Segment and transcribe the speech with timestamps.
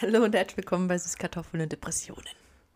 [0.00, 2.24] Hallo und herzlich willkommen bei Süßkartoffeln und Depressionen.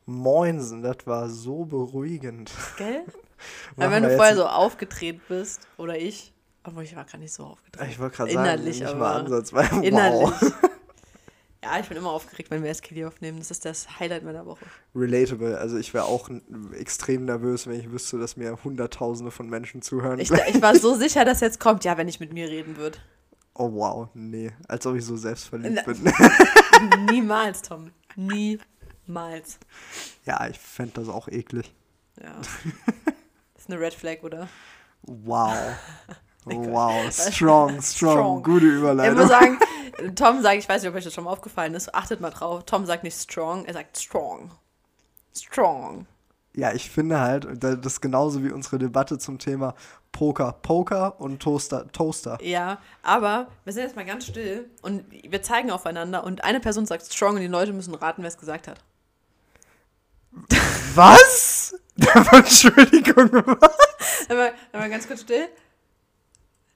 [0.06, 2.50] Moinsen, das war so beruhigend.
[2.76, 3.02] Gell?
[3.76, 6.32] Weil wenn du vorher so aufgedreht bist, oder ich,
[6.64, 7.88] obwohl ich war gar nicht so aufgedreht.
[7.90, 8.98] Ich wollte gerade sagen, Innerlich nicht aber.
[8.98, 9.84] mal ansatzweise.
[9.84, 10.30] Innerlich.
[10.30, 10.52] Wow.
[11.64, 13.38] Ja, ich bin immer aufgeregt, wenn wir SKD aufnehmen.
[13.38, 14.64] Das ist das Highlight meiner Woche.
[14.96, 15.56] Relatable.
[15.58, 16.28] Also ich wäre auch
[16.76, 20.18] extrem nervös, wenn ich wüsste, dass mir Hunderttausende von Menschen zuhören.
[20.18, 22.98] Ich, ich war so sicher, dass jetzt kommt, ja, wenn ich mit mir reden würde.
[23.54, 24.50] oh wow, nee.
[24.66, 26.02] Als ob ich so selbstverliebt Na- bin.
[27.10, 27.90] Niemals, Tom.
[28.16, 29.58] Niemals.
[30.24, 31.72] ja, ich fände das auch eklig.
[32.22, 32.34] Ja.
[33.54, 34.48] Das ist eine Red Flag, oder?
[35.02, 35.54] Wow.
[36.44, 38.42] Wow, strong, strong, Strong.
[38.42, 39.16] gute Ich Überleitung.
[39.16, 39.58] muss sagen,
[40.16, 42.64] Tom sagt, ich weiß nicht, ob euch das schon mal aufgefallen ist, achtet mal drauf.
[42.66, 44.50] Tom sagt nicht strong, er sagt strong.
[45.36, 46.06] Strong.
[46.56, 49.76] Ja, ich finde halt, das ist genauso wie unsere Debatte zum Thema
[50.12, 52.38] Poker, Poker und Toaster, Toaster.
[52.42, 56.86] Ja, aber wir sind jetzt mal ganz still und wir zeigen aufeinander und eine Person
[56.86, 58.80] sagt strong und die Leute müssen raten, wer es gesagt hat.
[60.94, 61.74] Was?
[62.32, 64.30] Entschuldigung, was?
[64.30, 65.48] Aber, aber ganz kurz still.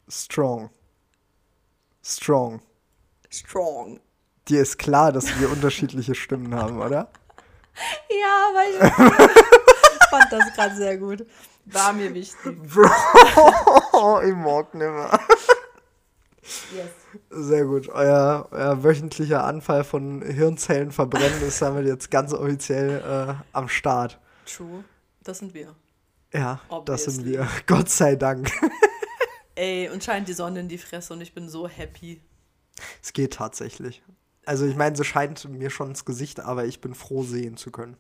[0.08, 0.70] Strong.
[2.02, 2.60] Strong.
[3.30, 4.00] Strong.
[4.48, 7.08] Dir ist klar, dass wir unterschiedliche Stimmen haben, oder?
[8.08, 9.75] Ja, weil ich
[10.18, 11.26] fand das gerade sehr gut.
[11.66, 12.56] War mir wichtig.
[12.72, 15.18] Bro, ich mag nimmer.
[16.74, 16.90] Yes.
[17.30, 17.88] Sehr gut.
[17.88, 24.20] Euer, euer wöchentlicher Anfall von Hirnzellen verbrennen ist damit jetzt ganz offiziell äh, am Start.
[24.44, 24.84] True.
[25.24, 25.74] Das sind wir.
[26.32, 27.32] Ja, das sind Obviously.
[27.32, 27.48] wir.
[27.66, 28.50] Gott sei Dank.
[29.56, 32.20] Ey, und scheint die Sonne in die Fresse und ich bin so happy.
[33.02, 34.02] Es geht tatsächlich.
[34.44, 37.72] Also ich meine, sie scheint mir schon ins Gesicht, aber ich bin froh, sehen zu
[37.72, 37.96] können.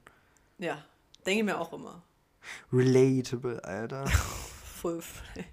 [0.58, 0.84] Ja,
[1.26, 2.02] denke mir auch immer.
[2.72, 4.06] Relatable, Alter.
[4.80, 5.02] Full.
[5.02, 5.44] Full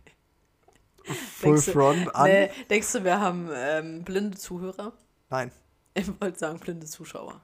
[1.41, 2.29] Denkst du- front an.
[2.29, 4.93] Nee, denkst du, wir haben ähm, blinde Zuhörer?
[5.29, 5.51] Nein,
[5.95, 7.41] Ich wollte sagen, blinde Zuschauer.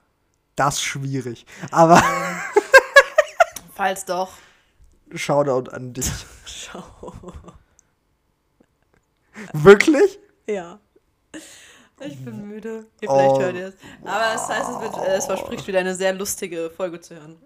[0.55, 1.45] das ist schwierig.
[1.71, 2.01] Aber
[3.73, 4.31] Falls doch,
[5.15, 6.09] Shoutout an dich.
[6.45, 7.33] schau.
[9.53, 10.19] Wirklich?
[10.47, 10.79] Ja.
[12.01, 12.85] Ich bin müde.
[13.01, 13.75] Ihr Oh, vielleicht hört ihr es.
[14.03, 17.37] Aber das heißt, es, wird, es verspricht wieder eine sehr lustige Folge zu hören.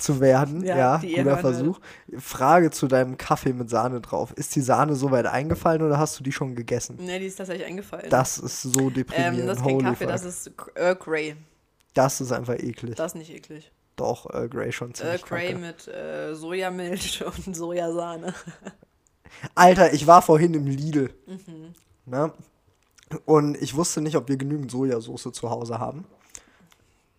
[0.00, 1.78] Zu werden, Ja, ja, guter Versuch.
[2.18, 4.32] Frage zu deinem Kaffee mit Sahne drauf.
[4.32, 6.96] Ist die Sahne so weit eingefallen oder hast du die schon gegessen?
[7.00, 8.10] Ne, die ist tatsächlich eingefallen.
[8.10, 9.40] Das ist so deprimierend.
[9.40, 10.12] ähm, das ist kein Holy Kaffee, fuck.
[10.12, 11.36] das ist Earl Grey.
[11.94, 12.96] das ist einfach eklig.
[12.96, 13.70] Das ist nicht eklig.
[13.96, 15.58] Doch, Earl Grey schon Earl ziemlich Grey kacke.
[15.58, 18.34] mit äh, Sojamilch und Sojasahne.
[19.54, 21.10] Alter, ich war vorhin im Lidl.
[21.26, 21.74] Mhm.
[22.06, 22.32] Ne?
[23.24, 26.04] Und ich wusste nicht, ob wir genügend Sojasauce zu Hause haben.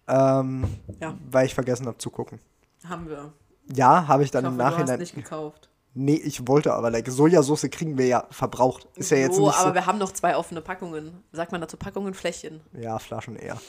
[0.08, 0.66] Ähm,
[1.02, 1.18] Ja.
[1.30, 2.40] Weil ich vergessen habe zu gucken.
[2.86, 3.34] Haben wir.
[3.74, 5.00] Ja, habe ich Ich dann hoffe, im du hast Nachhinein.
[5.00, 5.70] nicht gekauft.
[5.94, 8.88] Nee, ich wollte aber, like, Sojasauce kriegen wir ja verbraucht.
[8.96, 9.74] Ist ja jetzt so, nicht aber so.
[9.74, 11.24] wir haben noch zwei offene Packungen.
[11.32, 12.62] Sagt man dazu Packungen, Fläschchen?
[12.80, 13.60] Ja, Flaschen eher.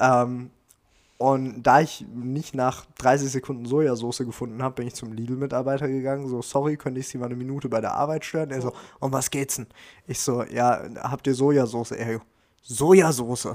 [0.00, 0.50] Ähm,
[1.18, 6.26] und da ich nicht nach 30 Sekunden Sojasauce gefunden habe, bin ich zum Lidl-Mitarbeiter gegangen.
[6.28, 8.50] So, sorry, könnte ich Sie mal eine Minute bei der Arbeit stören?
[8.50, 9.66] Er so, um was geht's denn?
[10.06, 11.92] Ich so, ja, habt ihr Sojasauce?
[11.92, 12.20] Er,
[12.62, 13.48] Sojasauce.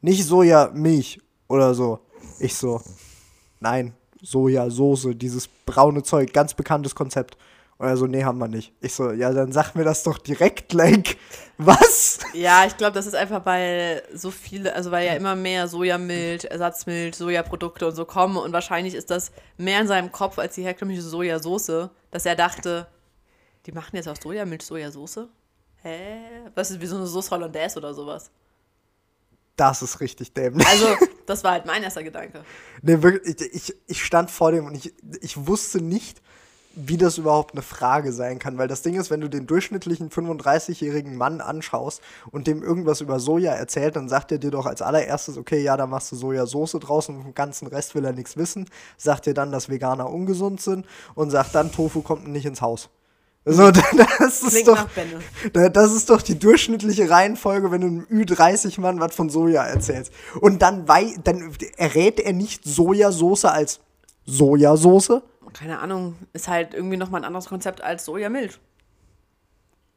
[0.00, 1.98] Nicht Sojamilch oder so.
[2.38, 2.80] Ich so,
[3.60, 3.92] nein,
[4.22, 7.36] Sojasauce, dieses braune Zeug, ganz bekanntes Konzept.
[7.78, 8.72] Und er so, nee, haben wir nicht.
[8.80, 11.18] Ich so, ja, dann sag mir das doch direkt, like,
[11.58, 12.20] was?
[12.32, 16.46] Ja, ich glaube, das ist einfach, weil so viele, also weil ja immer mehr Sojamilch,
[16.46, 20.62] Ersatzmilch, Sojaprodukte und so kommen und wahrscheinlich ist das mehr in seinem Kopf als die
[20.62, 22.86] herkömmliche Sojasauce, dass er dachte,
[23.66, 25.28] die machen jetzt aus Sojamilch Sojasauce?
[25.82, 26.20] Hä?
[26.54, 28.30] Was ist wie so eine Sauce Hollandaise oder sowas?
[29.56, 30.66] Das ist richtig dämlich.
[30.66, 30.86] Also,
[31.26, 32.44] das war halt mein erster Gedanke.
[32.82, 36.20] Nee, wirklich, ich, ich, stand vor dem und ich, ich wusste nicht,
[36.76, 38.58] wie das überhaupt eine Frage sein kann.
[38.58, 43.18] Weil das Ding ist, wenn du den durchschnittlichen 35-jährigen Mann anschaust und dem irgendwas über
[43.18, 46.72] Soja erzählt, dann sagt er dir doch als allererstes, okay, ja, da machst du Sojasauce
[46.72, 48.68] draus und vom ganzen Rest will er nichts wissen.
[48.98, 52.90] Sagt dir dann, dass Veganer ungesund sind und sagt dann, Tofu kommt nicht ins Haus.
[53.48, 53.70] So,
[54.18, 54.88] das ist Klingt doch,
[55.52, 60.12] da- Das ist doch die durchschnittliche Reihenfolge, wenn du einem Ü30-Mann was von Soja erzählst.
[60.40, 63.78] Und dann, wei dann errät er nicht Sojasauce als
[64.24, 65.22] Sojasauce.
[65.52, 68.58] Keine Ahnung, ist halt irgendwie nochmal ein anderes Konzept als Sojamilch.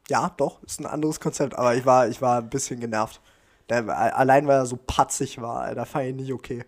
[0.09, 3.19] Ja, doch, ist ein anderes Konzept, aber ich war, ich war ein bisschen genervt.
[3.69, 3.87] Der,
[4.17, 6.63] allein weil er so patzig war, Alter, fand ich nicht okay.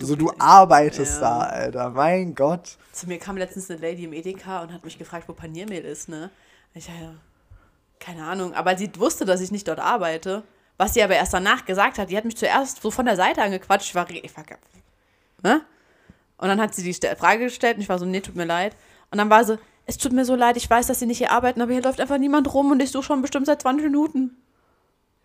[0.00, 1.20] Also du arbeitest Ja.
[1.20, 2.78] da, Alter, mein Gott.
[2.92, 6.08] Zu mir kam letztens eine Lady im Edeka und hat mich gefragt, wo Paniermehl ist,
[6.08, 6.30] ne?
[6.72, 7.14] Ich dachte,
[8.00, 8.54] keine Ahnung.
[8.54, 10.42] Aber sie wusste, dass ich nicht dort arbeite.
[10.76, 13.42] Was sie aber erst danach gesagt hat, die hat mich zuerst so von der Seite
[13.42, 13.88] angequatscht.
[13.88, 14.44] Ich war, ich war
[15.42, 15.60] ne?
[16.36, 18.74] Und dann hat sie die Frage gestellt und ich war so, nee, tut mir leid.
[19.10, 21.30] Und dann war sie, es tut mir so leid, ich weiß, dass sie nicht hier
[21.30, 24.36] arbeiten, aber hier läuft einfach niemand rum und ich suche schon bestimmt seit 20 Minuten.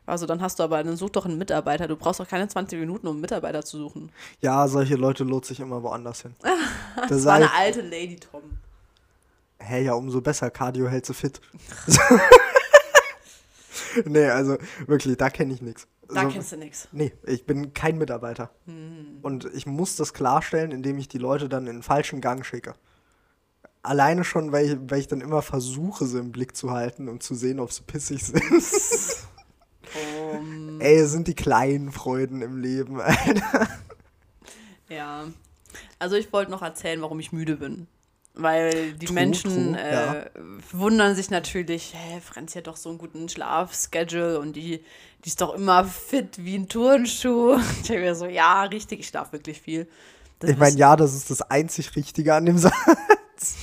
[0.10, 1.88] Also dann hast du aber, dann such doch einen Mitarbeiter.
[1.88, 4.12] Du brauchst doch keine 20 Minuten, um einen Mitarbeiter zu suchen.
[4.42, 6.36] Ja, solche Leute lohnt sich immer woanders hin.
[6.96, 8.42] Das, Das war eine alte Lady, Tom.
[9.60, 10.50] Hä, ja, umso besser.
[10.50, 11.40] Cardio hält sie fit.
[14.06, 14.58] nee, also
[14.88, 15.88] wirklich, da kenne ich nichts.
[16.08, 16.88] Da So- kennst du nichts.
[16.92, 18.50] Nee, ich bin kein Mitarbeiter.
[18.66, 19.20] Hm.
[19.22, 22.74] Und ich muss das klarstellen, indem ich die Leute dann in den falschen Gang schicke.
[23.84, 27.24] Alleine schon, weil ich, weil ich dann immer versuche, sie im Blick zu halten und
[27.24, 28.44] zu sehen, ob sie pissig sind.
[30.82, 33.00] Ey, es sind die kleinen Freuden im Leben.
[34.90, 35.26] ja.
[36.00, 37.88] Also ich wollte noch erzählen, warum ich müde bin.
[38.36, 40.26] Weil die True, denken, true, äh, ja.
[40.72, 44.84] wundern sich natürlich, hä, Franzi hat doch so einen guten Schlafschedule und die,
[45.26, 47.60] die ist doch immer fit wie ein Turnschuh.
[47.82, 49.88] Ich denke mir so, ja, richtig, ich schlafe wirklich viel.
[50.40, 52.74] Das Ich meine, ja, das ist das einzig Richtige an dem Satz.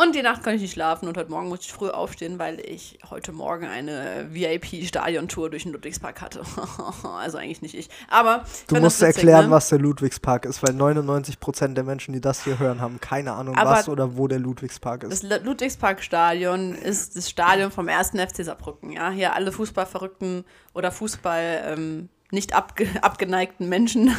[0.00, 2.60] Und die Nacht konnte ich nicht schlafen und heute Morgen musste ich früh aufstehen, weil
[2.60, 6.42] ich heute Morgen eine VIP-Stadiontour durch den Ludwigspark hatte.
[7.18, 7.88] also eigentlich nicht ich.
[8.08, 9.50] Aber Du musst witzig, erklären, ne?
[9.50, 13.56] was der Ludwigspark ist, weil 99% der Menschen, die das hier hören, haben keine Ahnung,
[13.56, 15.10] Aber was oder wo der Ludwigspark ist.
[15.10, 18.92] Das Lu- Ludwigsparkstadion ist das Stadion vom ersten FC Saarbrücken.
[18.92, 20.44] Ja, hier alle Fußballverrückten
[20.74, 24.14] oder Fußball ähm, nicht abge abgeneigten Menschen.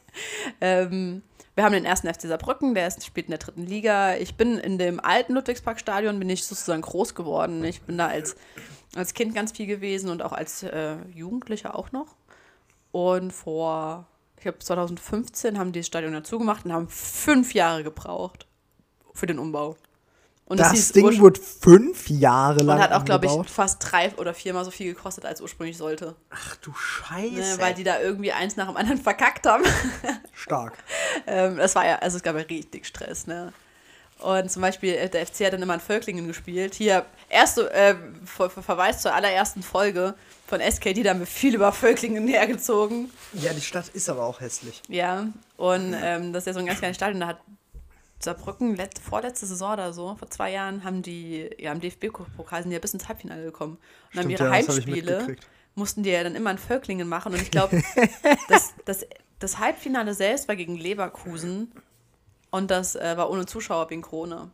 [0.60, 1.22] ähm,
[1.54, 4.16] wir haben den ersten FC Saarbrücken, der ist, spielt in der dritten Liga.
[4.16, 7.62] Ich bin in dem alten Ludwigsparkstadion, bin ich sozusagen groß geworden.
[7.64, 8.36] Ich bin da als,
[8.96, 12.16] als Kind ganz viel gewesen und auch als äh, Jugendlicher auch noch.
[12.90, 14.06] Und vor,
[14.36, 18.46] ich glaube 2015 haben die das Stadion dazu gemacht und haben fünf Jahre gebraucht
[19.12, 19.76] für den Umbau.
[20.46, 24.34] Und das Ding wurde fünf Jahre lang und hat auch, glaube ich, fast drei oder
[24.34, 26.16] viermal so viel gekostet, als ursprünglich sollte.
[26.30, 27.34] Ach du Scheiße.
[27.34, 29.64] Ne, weil die da irgendwie eins nach dem anderen verkackt haben.
[30.32, 30.74] Stark.
[31.26, 33.52] ähm, das war ja, also es gab ja richtig Stress, ne?
[34.18, 36.74] Und zum Beispiel, äh, der FC hat dann immer in Völklingen gespielt.
[36.74, 37.94] Hier, erste äh,
[38.24, 40.14] Ver Ver Verweis zur allerersten Folge
[40.46, 43.10] von SKD, da haben wir viel über Völklingen hergezogen.
[43.32, 44.82] Ja, die Stadt ist aber auch hässlich.
[44.88, 45.26] Ja,
[45.56, 47.40] und ähm, das ist ja so ein ganz kleines Stadion, da hat
[48.24, 52.72] Saarbrücken let, vorletzte Saison oder so, vor zwei Jahren, haben die, ja, im DFB-Pokal sind
[52.72, 53.78] ja bis ins Halbfinale gekommen.
[54.12, 55.36] Und haben Stimmt, ihre ja, Heimspiele,
[55.74, 57.32] mussten die ja dann immer in Völklingen machen.
[57.32, 57.82] Und ich glaube,
[58.48, 59.06] das, das,
[59.38, 61.72] das Halbfinale selbst war gegen Leverkusen
[62.50, 64.50] und das äh, war ohne Zuschauer wegen Krone.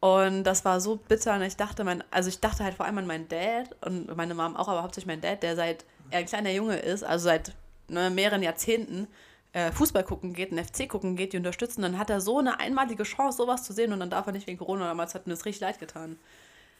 [0.00, 1.34] Und das war so bitter.
[1.34, 4.34] Und ich dachte, mein, also ich dachte halt vor allem an meinen Dad und meine
[4.34, 7.52] Mom auch, aber hauptsächlich mein Dad, der seit er ein kleiner Junge ist, also seit
[7.88, 9.06] ne, mehreren Jahrzehnten,
[9.52, 11.82] Fußball gucken geht, einen FC gucken geht, die unterstützen.
[11.82, 14.46] Dann hat er so eine einmalige Chance, sowas zu sehen und dann darf er nicht
[14.46, 14.86] wegen Corona.
[14.86, 16.18] Damals hat mir das richtig leid getan.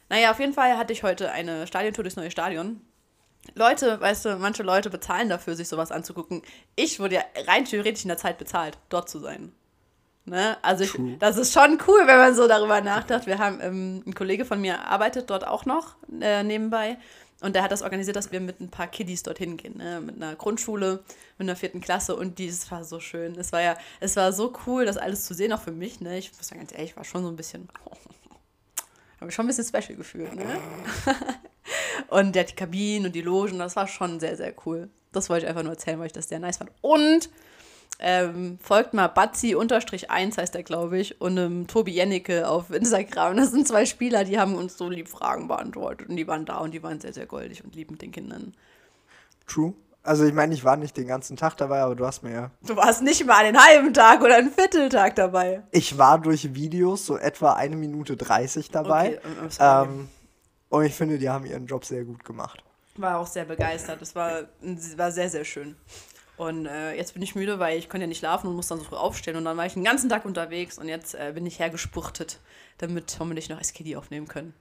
[0.08, 2.81] Naja, auf jeden Fall hatte ich heute eine Stadiontour durchs neue Stadion.
[3.55, 6.43] Leute, weißt du, manche Leute bezahlen dafür, sich sowas anzugucken.
[6.76, 9.52] Ich wurde ja rein theoretisch in der Zeit bezahlt, dort zu sein.
[10.26, 10.56] Ne?
[10.62, 13.26] Also ich, das ist schon cool, wenn man so darüber nachdenkt.
[13.26, 16.99] Wir haben, ähm, ein Kollege von mir arbeitet dort auch noch äh, nebenbei
[17.40, 20.00] und der hat das organisiert, dass wir mit ein paar Kiddies dorthin gehen, ne?
[20.00, 21.02] mit einer Grundschule,
[21.38, 23.34] mit einer vierten Klasse und dieses war so schön.
[23.37, 26.00] Es war ja, es war so cool, das alles zu sehen, auch für mich.
[26.00, 26.19] Ne?
[26.19, 27.69] Ich muss sagen, ganz ehrlich, ich war schon so ein bisschen,
[29.16, 30.34] habe mich schon ein bisschen special gefühlt.
[30.34, 30.58] Ne?
[32.08, 34.90] Und der hat die Kabinen und die Logen, das war schon sehr, sehr cool.
[35.12, 36.70] Das wollte ich einfach nur erzählen, weil ich das sehr nice fand.
[36.81, 37.31] Und
[38.00, 43.37] ähm, folgt mal Batzi-1 heißt der, glaube ich, und ähm, Tobi Jennecke auf Instagram.
[43.37, 46.58] Das sind zwei Spieler, die haben uns so lieb Fragen beantwortet und die waren da
[46.58, 48.55] und die waren sehr, sehr goldig und lieb mit den Kindern.
[49.47, 49.75] True.
[50.02, 52.50] Also ich meine, ich war nicht den ganzen Tag dabei, aber du hast mir ja.
[52.66, 55.62] Du warst nicht mal einen halben Tag oder einen Vierteltag dabei.
[55.73, 59.21] Ich war durch Videos so etwa eine Minute 30 dabei.
[59.45, 60.09] Okay, ähm,
[60.71, 62.64] und ich finde, die haben ihren Job sehr gut gemacht.
[62.97, 64.00] war auch sehr begeistert.
[64.00, 64.45] Es war,
[64.97, 65.76] war sehr, sehr schön.
[66.40, 68.78] Und äh, jetzt bin ich müde, weil ich konnte ja nicht schlafen und muss dann
[68.78, 69.37] so früh aufstehen.
[69.37, 72.40] Und dann war ich den ganzen Tag unterwegs und jetzt äh, bin ich hergespurtet,
[72.78, 74.54] damit hoffentlich noch SKD aufnehmen können.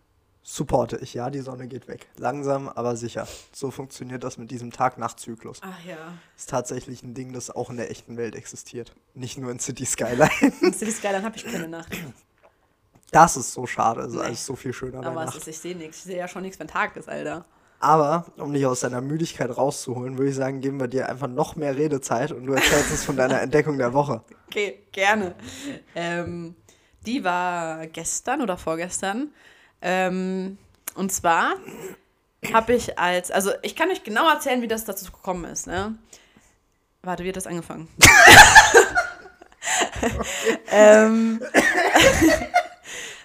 [0.43, 2.07] Supporte ich, ja, die Sonne geht weg.
[2.17, 3.27] Langsam, aber sicher.
[3.53, 5.59] So funktioniert das mit diesem Tag-Nacht-Zyklus.
[5.63, 5.95] Ach ja.
[6.36, 8.93] Ist tatsächlich ein Ding, das auch in der echten Welt existiert.
[9.13, 10.29] Nicht nur in City Skyline.
[10.62, 11.95] In City Skyline habe ich keine Nacht.
[13.12, 14.01] Das ist so schade.
[14.01, 14.25] Es ist Nee.
[14.25, 15.38] alles so viel schöner bei Aber Nacht.
[15.38, 15.98] ist, ich sehe nichts.
[16.00, 17.45] Ich sehe ja schon nichts, wenn Tag ist, Alter.
[17.79, 21.55] Aber, um dich aus deiner Müdigkeit rauszuholen, würde ich sagen, geben wir dir einfach noch
[21.55, 24.21] mehr Redezeit und du erzählst uns von deiner Entdeckung der Woche.
[24.48, 25.33] Okay, gerne.
[25.95, 26.55] Ähm,
[27.05, 29.31] die war gestern oder vorgestern.
[29.81, 30.57] Ähm,
[30.95, 31.53] und zwar
[32.53, 35.65] habe ich als, also ich kann euch genau erzählen, wie das dazu gekommen ist.
[35.65, 35.95] Ne?
[37.01, 37.88] Warte, wie hat das angefangen?
[40.71, 41.39] ähm,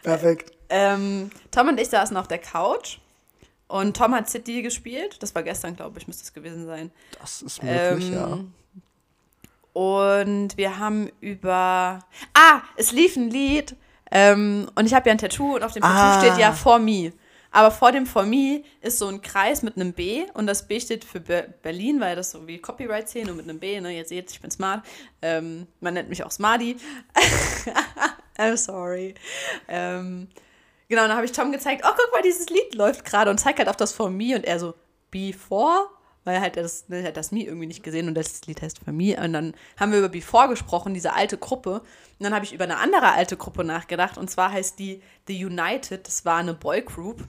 [0.02, 0.52] Perfekt.
[0.68, 2.99] ähm, Tom und ich saßen auf der Couch
[3.68, 5.16] und Tom hat City gespielt.
[5.23, 6.90] Das war gestern, glaube ich, müsste es gewesen sein.
[7.21, 8.33] Das ist möglich, ja.
[8.35, 8.52] Ähm,
[9.73, 11.99] Und wir haben über.
[12.35, 13.75] Ah, es lief ein Lied.
[14.11, 16.21] Ähm, und ich habe ja ein Tattoo und auf dem Tattoo Ah.
[16.21, 17.12] steht ja For Me.
[17.50, 20.78] Aber vor dem For Me ist so ein Kreis mit einem B und das B
[20.80, 24.04] steht für Be Berlin, weil das so wie Copyright-Szene und mit einem B, ne, ihr
[24.04, 24.85] seht, ich bin smart.
[25.23, 26.76] Ähm, man nennt mich auch Smarty.
[28.38, 29.14] I'm sorry.
[29.68, 30.28] Ähm,
[30.88, 33.59] genau, dann habe ich Tom gezeigt, oh, guck mal, dieses Lied läuft gerade und zeigt
[33.59, 34.75] halt auf das For Me und er so,
[35.11, 35.88] Before?
[36.25, 38.81] Weil halt das, ne, er hat das Me irgendwie nicht gesehen und das Lied heißt
[38.83, 39.17] For Me.
[39.23, 41.81] Und dann haben wir über Before gesprochen, diese alte Gruppe.
[41.81, 45.45] Und dann habe ich über eine andere alte Gruppe nachgedacht und zwar heißt die The
[45.45, 46.07] United.
[46.07, 47.29] Das war eine Boygroup.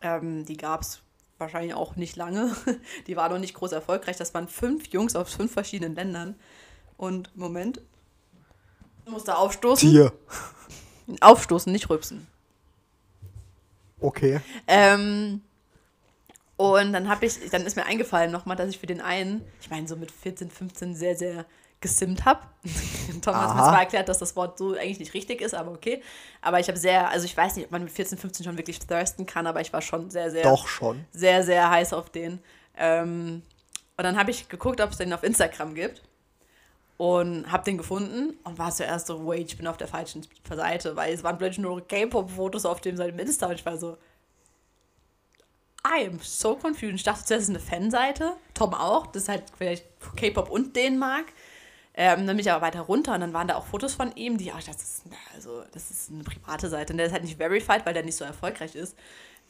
[0.00, 1.00] Ähm, die gab es
[1.38, 2.54] wahrscheinlich auch nicht lange.
[3.06, 4.16] Die war noch nicht groß erfolgreich.
[4.16, 6.34] Das waren fünf Jungs aus fünf verschiedenen Ländern.
[6.96, 7.80] Und Moment.
[9.06, 9.88] Muss da aufstoßen.
[9.88, 10.12] Tier.
[11.20, 12.26] Aufstoßen, nicht rülpsen.
[14.00, 14.40] Okay.
[14.66, 15.42] Ähm,
[16.56, 19.70] und dann habe ich, dann ist mir eingefallen nochmal, dass ich für den einen, ich
[19.70, 21.46] meine, so mit 14, 15 sehr, sehr
[21.80, 22.40] gesimmt habe.
[23.22, 26.02] Tom hat mir zwar erklärt, dass das Wort so eigentlich nicht richtig ist, aber okay.
[26.42, 28.80] Aber ich habe sehr, also ich weiß nicht, ob man mit 14, 15 schon wirklich
[28.80, 31.04] thirsten kann, aber ich war schon sehr, sehr, Doch schon.
[31.12, 32.40] sehr, sehr heiß auf den.
[32.76, 33.42] Ähm,
[33.96, 36.02] und dann habe ich geguckt, ob es den auf Instagram gibt.
[36.98, 40.96] Und habe den gefunden und war zuerst so, wait, ich bin auf der falschen Seite,
[40.96, 43.96] weil es waren plötzlich nur K-Pop-Fotos auf dem seinem Insta und ich war so,
[45.86, 46.96] I am so confused.
[46.96, 48.32] Ich dachte zuerst, das ist eine Fanseite.
[48.52, 49.86] Tom auch, das ist halt vielleicht
[50.16, 51.26] K-Pop und Dänemark.
[51.94, 54.38] Ähm, dann bin ich aber weiter runter und dann waren da auch Fotos von ihm,
[54.38, 55.02] die, ach, das ist,
[55.34, 56.92] also, das ist eine private Seite.
[56.92, 58.96] Und der ist halt nicht verified, weil der nicht so erfolgreich ist.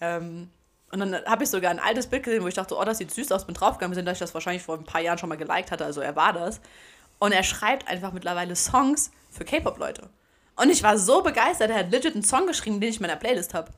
[0.00, 0.50] Ähm,
[0.90, 3.10] und dann habe ich sogar ein altes Bild gesehen, wo ich dachte, oh, das sieht
[3.10, 5.36] süß aus, bin draufgegangen, sind, dass ich das wahrscheinlich vor ein paar Jahren schon mal
[5.36, 6.60] geliked hatte, also er war das.
[7.18, 10.08] Und er schreibt einfach mittlerweile Songs für K-Pop-Leute.
[10.56, 13.16] Und ich war so begeistert, er hat legit einen Song geschrieben, den ich in meiner
[13.16, 13.70] Playlist habe.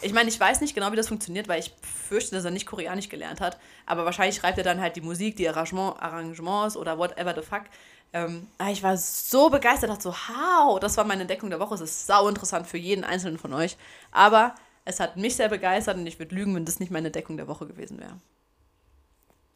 [0.00, 2.66] Ich meine, ich weiß nicht genau, wie das funktioniert, weil ich fürchte, dass er nicht
[2.66, 3.58] Koreanisch gelernt hat.
[3.86, 7.64] Aber wahrscheinlich schreibt er dann halt die Musik, die Arrangement, Arrangements oder whatever the fuck.
[8.12, 11.74] Ähm, ich war so begeistert, dachte so, how, das war meine Entdeckung der Woche.
[11.74, 13.76] Es ist sau interessant für jeden einzelnen von euch.
[14.10, 14.54] Aber
[14.84, 17.46] es hat mich sehr begeistert und ich würde lügen, wenn das nicht meine Entdeckung der
[17.46, 18.16] Woche gewesen wäre.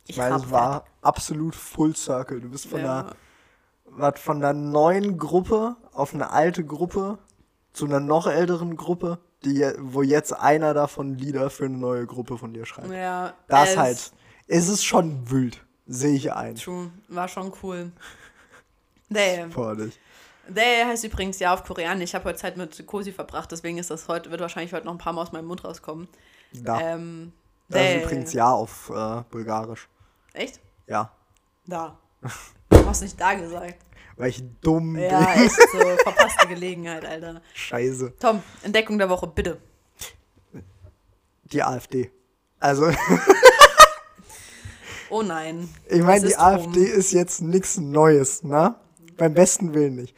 [0.06, 2.40] Ich Weil es war absolut Full Circle.
[2.40, 3.12] Du bist von Ja.
[3.98, 7.18] einer, von einer neuen Gruppe auf eine alte Gruppe
[7.72, 12.36] zu einer noch älteren Gruppe, die, wo jetzt einer davon Lieder für eine neue Gruppe
[12.38, 12.90] von dir schreibt.
[12.90, 14.12] Ja, Das halt.
[14.48, 15.64] Es ist schon wild.
[15.86, 16.56] Sehe ich ein.
[16.56, 17.92] True, war schon cool.
[19.08, 19.48] Day.
[19.50, 19.98] Vor dich.
[20.48, 22.10] Day heißt übrigens ja auf Koreanisch.
[22.10, 24.92] Ich habe heute Zeit mit Cosi verbracht, deswegen ist das heute, wird wahrscheinlich heute noch
[24.92, 26.08] ein paar Mal aus meinem Mund rauskommen.
[26.52, 26.80] Da.
[26.80, 27.32] Ähm,
[27.68, 29.88] das ist übrigens ja auf äh, Bulgarisch.
[30.34, 30.60] Echt?
[30.86, 31.10] Ja.
[31.66, 31.98] Da.
[32.70, 33.76] Du hast nicht da gesagt.
[34.16, 35.44] Weil ich dumm Ja, bin.
[35.44, 35.78] echt so.
[36.02, 37.40] Verpasste Gelegenheit, Alter.
[37.54, 38.14] Scheiße.
[38.18, 39.60] Tom, Entdeckung der Woche, bitte.
[41.44, 42.10] Die AfD.
[42.58, 42.90] Also,
[45.10, 45.68] Oh nein.
[45.88, 46.42] ich meine, die drum?
[46.44, 48.74] AfD ist jetzt nichts Neues, ne?
[49.16, 50.16] Beim besten Willen nicht.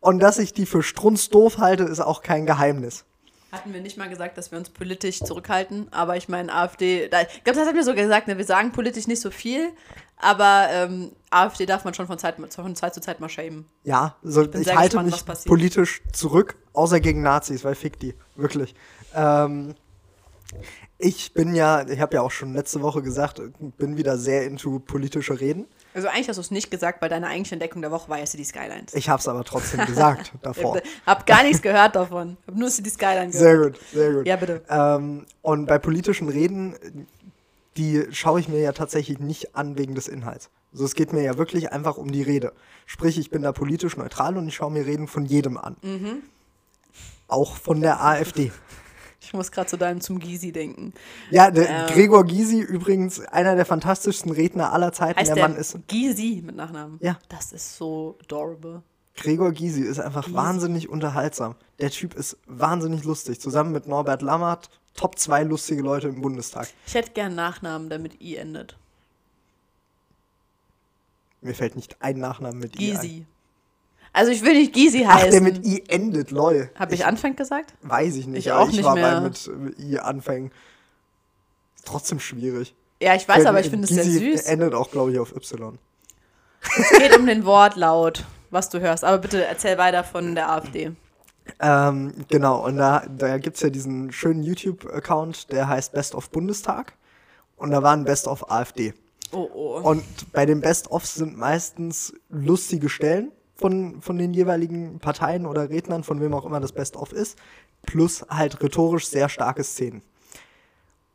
[0.00, 3.04] Und dass ich die für strunzdoof halte, ist auch kein Geheimnis.
[3.52, 7.20] Hatten wir nicht mal gesagt, dass wir uns politisch zurückhalten, aber ich meine, AfD, da,
[7.20, 9.68] ich glaube, das hat mir sogar gesagt, ne, wir sagen politisch nicht so viel,
[10.16, 13.66] aber ähm, AfD darf man schon von Zeit, von Zeit zu Zeit mal shamen.
[13.84, 18.14] Ja, so, ich sehr halte gespannt, mich politisch zurück, außer gegen Nazis, weil fick die,
[18.36, 18.74] wirklich.
[19.14, 19.74] Ähm,
[20.96, 23.42] ich bin ja, ich habe ja auch schon letzte Woche gesagt,
[23.76, 25.66] bin wieder sehr into politische Reden.
[25.94, 28.26] Also eigentlich hast du es nicht gesagt, weil deine eigentliche Entdeckung der Woche war ja
[28.26, 28.94] City Skylines.
[28.94, 30.80] Ich habe es aber trotzdem gesagt davor.
[31.04, 32.36] Hab gar nichts gehört davon.
[32.46, 33.78] Hab nur City Skylines Sehr gehört.
[33.78, 34.26] gut, sehr gut.
[34.26, 34.62] Ja, bitte.
[34.68, 36.74] Ähm, und bei politischen Reden,
[37.76, 40.50] die schaue ich mir ja tatsächlich nicht an wegen des Inhalts.
[40.72, 42.52] Also es geht mir ja wirklich einfach um die Rede.
[42.86, 45.76] Sprich, ich bin da politisch neutral und ich schaue mir Reden von jedem an.
[45.82, 46.22] Mhm.
[47.28, 48.50] Auch von der AfD.
[49.24, 50.92] Ich muss gerade zu deinem zum Gysi denken.
[51.30, 51.86] Ja, Ähm.
[51.88, 55.18] Gregor Gysi, übrigens einer der fantastischsten Redner aller Zeiten.
[55.18, 55.78] Heißt der der, Mann ist.
[55.86, 56.98] Gysi mit Nachnamen?
[57.00, 57.18] Ja.
[57.28, 58.82] Das ist so adorable.
[59.14, 61.54] Gregor Gysi ist einfach wahnsinnig unterhaltsam.
[61.78, 63.40] Der Typ ist wahnsinnig lustig.
[63.40, 66.68] Zusammen mit Norbert Lammert, Top 2 lustige Leute im Bundestag.
[66.86, 68.76] Ich hätte gern Nachnamen, der mit I endet.
[71.40, 73.00] Mir fällt nicht ein Nachnamen mit I ein.
[73.00, 73.26] Gysi.
[74.12, 75.42] Also ich will nicht Gysi Ach, der heißen.
[75.42, 76.70] mit I endet, lol.
[76.74, 77.74] Habe ich Anfang gesagt?
[77.82, 78.46] Weiß ich nicht.
[78.46, 79.20] Ich auch nicht war mehr.
[79.20, 80.50] mit äh, I anfangen.
[81.76, 82.74] Ist trotzdem schwierig.
[83.00, 84.42] Ja, ich weiß, aber ich finde es sehr süß.
[84.42, 85.78] endet auch, glaube ich, auf Y.
[86.78, 89.02] Es geht um den Wortlaut, was du hörst.
[89.02, 90.92] Aber bitte erzähl weiter von der AfD.
[91.58, 96.30] Ähm, genau, und da, da gibt es ja diesen schönen YouTube-Account, der heißt Best of
[96.30, 96.92] Bundestag.
[97.56, 98.94] Und da war ein Best of AfD.
[99.32, 99.80] Oh, oh.
[99.82, 106.02] Und bei den Best-ofs sind meistens lustige Stellen von, von den jeweiligen Parteien oder Rednern,
[106.02, 107.38] von wem auch immer das Best-of ist,
[107.86, 110.02] plus halt rhetorisch sehr starke Szenen.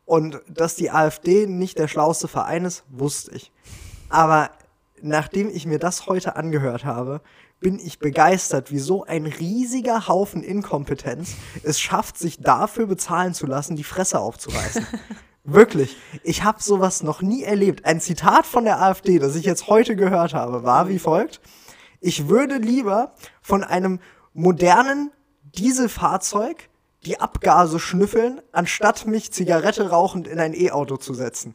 [0.06, 3.52] Und dass die AfD nicht der schlauste Verein ist, wusste ich.
[4.08, 4.50] Aber
[5.02, 7.20] nachdem ich mir das heute angehört habe,
[7.60, 13.46] bin ich begeistert, wie so ein riesiger Haufen Inkompetenz es schafft, sich dafür bezahlen zu
[13.46, 14.86] lassen, die Fresse aufzureißen.
[15.44, 15.96] Wirklich.
[16.22, 17.84] Ich habe sowas noch nie erlebt.
[17.84, 21.40] Ein Zitat von der AfD, das ich jetzt heute gehört habe, war wie folgt.
[22.00, 24.00] Ich würde lieber von einem
[24.32, 25.10] modernen
[25.42, 26.68] Dieselfahrzeug
[27.04, 31.54] die Abgase schnüffeln, anstatt mich Zigarette rauchend in ein E-Auto zu setzen.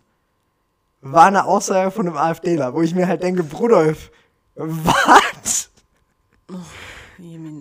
[1.02, 4.12] War eine Aussage von einem AfDler, wo ich mir halt denke, Brudolf,
[4.56, 5.70] was?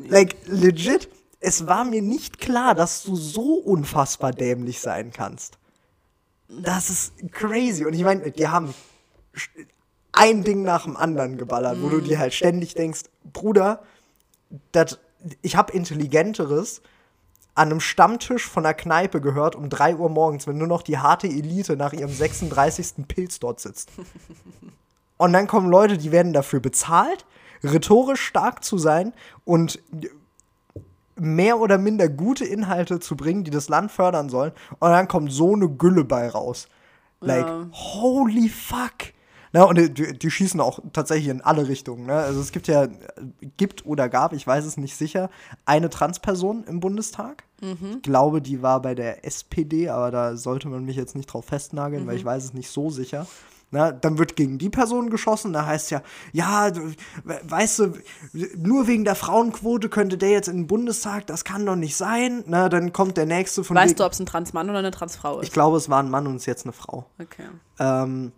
[0.08, 1.08] like, legit,
[1.40, 5.58] es war mir nicht klar, dass du so unfassbar dämlich sein kannst.
[6.48, 7.84] Das ist crazy.
[7.84, 8.74] Und ich meine, die haben
[10.12, 13.82] ein Ding nach dem anderen geballert, wo du dir halt ständig denkst, Bruder,
[14.72, 15.00] dat,
[15.40, 16.82] ich habe intelligenteres
[17.54, 20.98] an einem Stammtisch von einer Kneipe gehört um 3 Uhr morgens, wenn nur noch die
[20.98, 23.06] harte Elite nach ihrem 36.
[23.08, 23.90] Pilz dort sitzt.
[25.18, 27.26] Und dann kommen Leute, die werden dafür bezahlt,
[27.62, 29.12] rhetorisch stark zu sein
[29.44, 29.80] und
[31.16, 34.52] mehr oder minder gute Inhalte zu bringen, die das Land fördern sollen.
[34.78, 36.68] Und dann kommt so eine Gülle bei raus.
[37.20, 37.68] Like, ja.
[37.72, 39.12] holy fuck.
[39.52, 42.06] Na, und die, die, schießen auch tatsächlich in alle Richtungen.
[42.06, 42.14] Ne?
[42.14, 42.88] Also es gibt ja,
[43.58, 45.28] gibt oder gab, ich weiß es nicht sicher,
[45.66, 47.44] eine Transperson im Bundestag.
[47.60, 47.96] Mhm.
[47.96, 51.44] Ich glaube, die war bei der SPD, aber da sollte man mich jetzt nicht drauf
[51.44, 52.06] festnageln, mhm.
[52.08, 53.26] weil ich weiß es nicht so sicher.
[53.74, 56.70] Na, dann wird gegen die Person geschossen, da heißt ja, ja,
[57.24, 57.92] weißt du,
[58.58, 62.44] nur wegen der Frauenquote könnte der jetzt in den Bundestag, das kann doch nicht sein.
[62.46, 65.40] Na, dann kommt der nächste von Weißt du, ob es ein Transmann oder eine Transfrau
[65.40, 65.46] ist?
[65.46, 67.06] Ich glaube, es war ein Mann und es ist jetzt eine Frau.
[67.18, 67.48] Okay.
[67.78, 68.32] Ähm,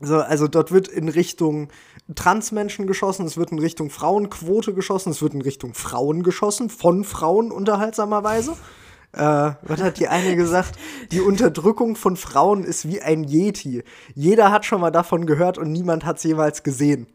[0.00, 1.68] so, also dort wird in Richtung
[2.14, 7.04] Transmenschen geschossen, es wird in Richtung Frauenquote geschossen, es wird in Richtung Frauen geschossen, von
[7.04, 8.56] Frauen unterhaltsamerweise.
[9.12, 10.78] Äh, was hat die eine gesagt?
[11.12, 13.82] Die Unterdrückung von Frauen ist wie ein Yeti.
[14.14, 17.06] Jeder hat schon mal davon gehört und niemand hat es jemals gesehen.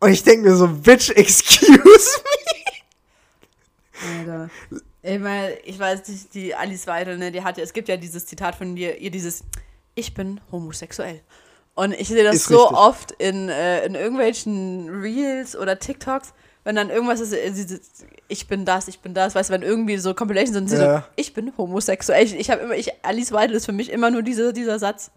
[0.00, 2.38] Und ich denke mir so, bitch, excuse me.
[4.18, 4.50] Alter.
[5.02, 7.96] Ich meine, ich weiß nicht, die Alice Weidel, ne, die hat ja, es gibt ja
[7.96, 9.44] dieses Zitat von dir, ihr dieses,
[9.94, 11.20] ich bin homosexuell.
[11.78, 12.76] Und ich sehe das ist so richtig.
[12.76, 17.52] oft in, äh, in irgendwelchen Reels oder TikToks, wenn dann irgendwas ist, äh,
[18.26, 20.96] ich bin das, ich bin das, weißt du, wenn irgendwie so Compilations sind, ja.
[20.98, 22.24] so, ich bin homosexuell.
[22.24, 25.12] Ich, ich habe immer, ich, Alice Weidel ist für mich immer nur diese, dieser Satz.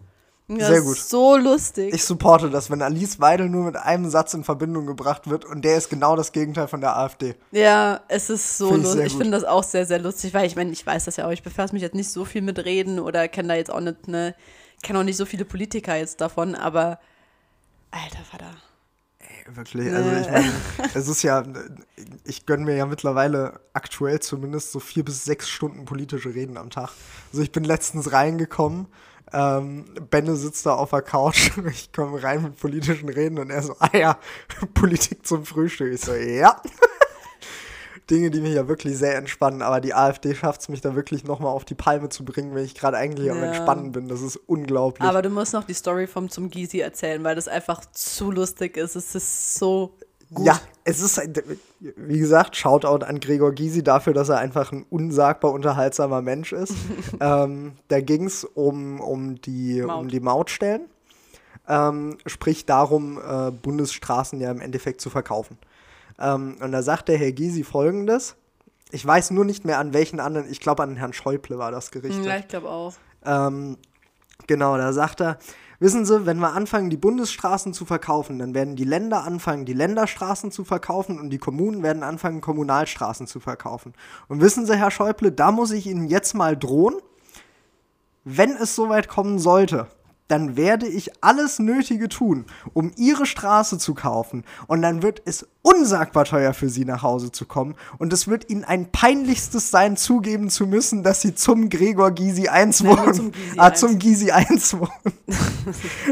[0.46, 0.96] Das Sehr gut.
[0.96, 1.94] Ist so lustig.
[1.94, 5.64] Ich supporte das, wenn Alice Weidel nur mit einem Satz in Verbindung gebracht wird und
[5.64, 7.34] der ist genau das Gegenteil von der AfD.
[7.50, 9.00] Ja, es ist so find lustig.
[9.00, 11.26] Ich, ich finde das auch sehr, sehr lustig, weil ich meine, ich weiß das ja
[11.26, 13.80] auch, ich befasse mich jetzt nicht so viel mit Reden oder kenne da jetzt auch
[13.80, 14.36] nicht eine
[14.82, 16.98] kenne auch nicht so viele Politiker jetzt davon, aber
[17.90, 18.50] alter Vater.
[19.18, 20.52] Ey, wirklich, also ich meine,
[20.94, 21.44] es ist ja,
[22.24, 26.70] ich gönne mir ja mittlerweile aktuell zumindest so vier bis sechs Stunden politische Reden am
[26.70, 26.90] Tag.
[27.30, 28.88] Also ich bin letztens reingekommen,
[29.32, 33.62] ähm, Benne sitzt da auf der Couch, ich komme rein mit politischen Reden und er
[33.62, 34.18] so, ah ja,
[34.74, 35.92] Politik zum Frühstück.
[35.92, 36.60] Ich so, ja.
[38.10, 39.62] Dinge, die mich ja wirklich sehr entspannen.
[39.62, 42.64] Aber die AfD schafft es mich da wirklich nochmal auf die Palme zu bringen, wenn
[42.64, 43.32] ich gerade eigentlich ja.
[43.32, 44.08] am Entspannen bin.
[44.08, 45.08] Das ist unglaublich.
[45.08, 48.76] Aber du musst noch die Story vom zum Gysi erzählen, weil das einfach zu lustig
[48.76, 48.96] ist.
[48.96, 49.94] Es ist so
[50.34, 50.46] Gut.
[50.46, 51.20] Ja, es ist,
[51.80, 56.74] wie gesagt, Shoutout an Gregor Gysi dafür, dass er einfach ein unsagbar unterhaltsamer Mensch ist.
[57.20, 60.00] ähm, da ging es um, um, die, Maut.
[60.00, 60.82] um die Mautstellen.
[61.68, 65.58] Ähm, sprich darum, äh, Bundesstraßen ja im Endeffekt zu verkaufen.
[66.18, 68.36] Ähm, und da sagt der Herr Gysi folgendes.
[68.90, 71.90] Ich weiß nur nicht mehr an welchen anderen, ich glaube an Herrn Schäuble war das
[71.90, 72.24] gerichtet.
[72.24, 72.94] Ja, ich glaube auch.
[73.24, 73.78] Ähm,
[74.46, 75.38] genau, da sagt er,
[75.78, 79.72] wissen Sie, wenn wir anfangen, die Bundesstraßen zu verkaufen, dann werden die Länder anfangen, die
[79.72, 83.94] Länderstraßen zu verkaufen und die Kommunen werden anfangen, Kommunalstraßen zu verkaufen.
[84.28, 86.96] Und wissen Sie, Herr Schäuble, da muss ich Ihnen jetzt mal drohen,
[88.24, 89.88] wenn es soweit kommen sollte,
[90.28, 94.44] dann werde ich alles Nötige tun, um ihre Straße zu kaufen.
[94.66, 97.76] Und dann wird es unsagbar teuer für sie nach Hause zu kommen.
[97.98, 102.48] Und es wird ihnen ein peinlichstes sein, zugeben zu müssen, dass sie zum Gregor Gysi
[102.48, 103.14] 1 wohnen.
[103.14, 103.80] Zum Gysi ah, 1.
[103.80, 104.90] zum Gysi 1 wohnen.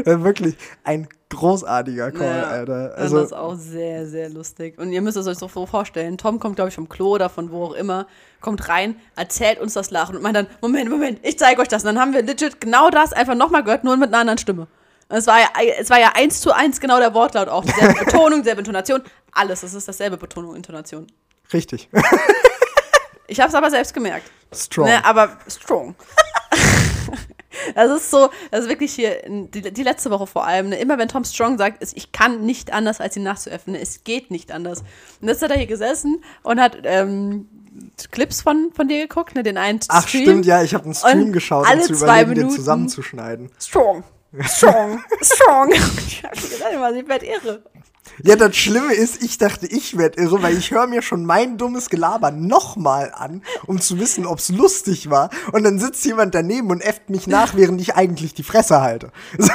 [0.23, 2.93] Wirklich ein großartiger Call, ja, Alter.
[2.95, 4.77] Also, das ist auch sehr, sehr lustig.
[4.77, 6.17] Und ihr müsst es euch so vorstellen.
[6.17, 8.07] Tom kommt, glaube ich, vom Klo oder von wo auch immer,
[8.41, 11.83] kommt rein, erzählt uns das Lachen und meint dann, Moment, Moment, ich zeige euch das.
[11.83, 14.67] Und dann haben wir legit genau das einfach nochmal gehört, nur mit einer anderen Stimme.
[15.11, 17.65] Und es war ja, es war ja eins zu eins genau der Wortlaut auch.
[17.65, 19.61] Dieselbe Betonung, dieselbe Intonation, alles.
[19.61, 21.05] Es ist dasselbe Betonung, Intonation.
[21.51, 21.89] Richtig.
[23.27, 24.31] ich habe es aber selbst gemerkt.
[24.53, 24.87] Strong.
[24.87, 25.95] Ne, aber strong.
[27.75, 30.97] Das ist so, das ist wirklich hier, die, die letzte Woche vor allem, ne, immer
[30.97, 33.73] wenn Tom Strong sagt, ist, ich kann nicht anders, als ihn nachzuäffen.
[33.73, 34.83] Ne, es geht nicht anders.
[35.21, 37.47] Und jetzt hat er hier gesessen und hat ähm,
[38.11, 39.99] Clips von, von dir geguckt, ne, den einen Stream.
[39.99, 43.51] Ach stimmt, ja, ich habe einen Stream geschaut, um zu überlegen, den zusammenzuschneiden.
[43.59, 44.03] Strong,
[44.41, 45.71] strong, strong.
[46.07, 47.63] ich hab gedacht, ich werde irre.
[48.23, 51.57] Ja, das Schlimme ist, ich dachte, ich werde irre, weil ich höre mir schon mein
[51.57, 55.29] dummes Gelaber nochmal an, um zu wissen, ob es lustig war.
[55.53, 59.11] Und dann sitzt jemand daneben und äfft mich nach, während ich eigentlich die Fresse halte.
[59.37, 59.53] So.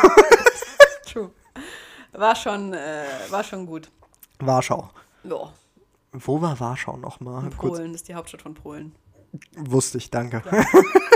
[1.12, 1.30] True.
[2.12, 3.90] War schon, äh, war schon gut.
[4.40, 4.90] Warschau.
[5.24, 5.52] Ja.
[6.12, 7.50] Wo war Warschau nochmal?
[7.56, 8.94] Kurz, Polen ist die Hauptstadt von Polen.
[9.56, 10.42] wusste ich, danke.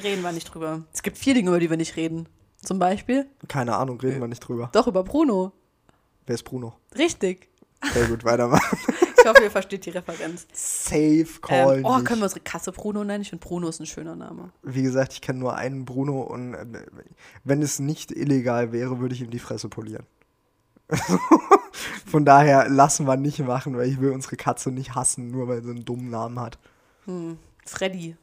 [0.00, 0.82] Reden wir nicht drüber.
[0.92, 2.28] Es gibt vier Dinge, über die wir nicht reden.
[2.62, 4.70] Zum Beispiel, Keine Ahnung, reden wir nicht drüber.
[4.72, 5.52] doch über Bruno.
[6.26, 6.74] Wer ist Bruno?
[6.96, 7.48] Richtig.
[7.92, 8.78] Sehr gut, weitermachen.
[9.24, 10.48] Ich hoffe, ihr versteht die Referenz.
[10.52, 11.78] Safe Call.
[11.78, 13.22] Ähm, oh, können wir unsere Katze Bruno nennen?
[13.22, 14.50] Ich finde, Bruno ist ein schöner Name.
[14.64, 16.66] Wie gesagt, ich kenne nur einen Bruno und äh,
[17.44, 20.06] wenn es nicht illegal wäre, würde ich ihm die Fresse polieren.
[22.04, 25.62] Von daher lassen wir nicht machen, weil ich will unsere Katze nicht hassen, nur weil
[25.62, 26.58] sie einen dummen Namen hat.
[27.64, 28.16] Freddy.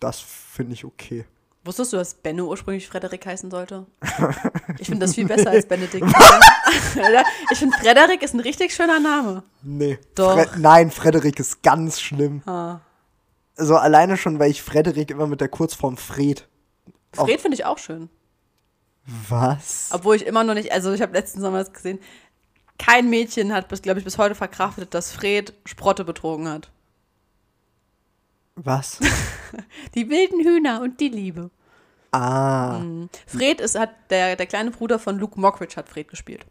[0.00, 1.24] Das finde ich okay.
[1.64, 3.86] Wusstest du, dass Benno ursprünglich Frederik heißen sollte?
[4.78, 6.06] Ich finde das viel besser als Benedikt.
[7.50, 9.42] Ich finde, Frederik ist ein richtig schöner Name.
[9.62, 9.98] Nee.
[10.14, 10.34] Doch.
[10.34, 12.42] Fre Nein, Frederik ist ganz schlimm.
[12.46, 12.80] Ah.
[13.56, 16.48] Also alleine schon, weil ich Frederik immer mit der Kurzform Fred.
[17.12, 18.08] Fred finde ich auch schön.
[19.28, 19.88] Was?
[19.92, 21.98] Obwohl ich immer noch nicht, also ich habe letzten Sommer das gesehen,
[22.78, 26.70] kein Mädchen hat, bis, glaube ich, bis heute verkraftet, dass Fred Sprotte betrogen hat.
[28.56, 28.98] Was?
[29.94, 31.50] Die wilden Hühner und die Liebe.
[32.12, 32.80] Ah.
[33.26, 36.46] Fred ist, hat, der, der kleine Bruder von Luke Mockridge hat Fred gespielt.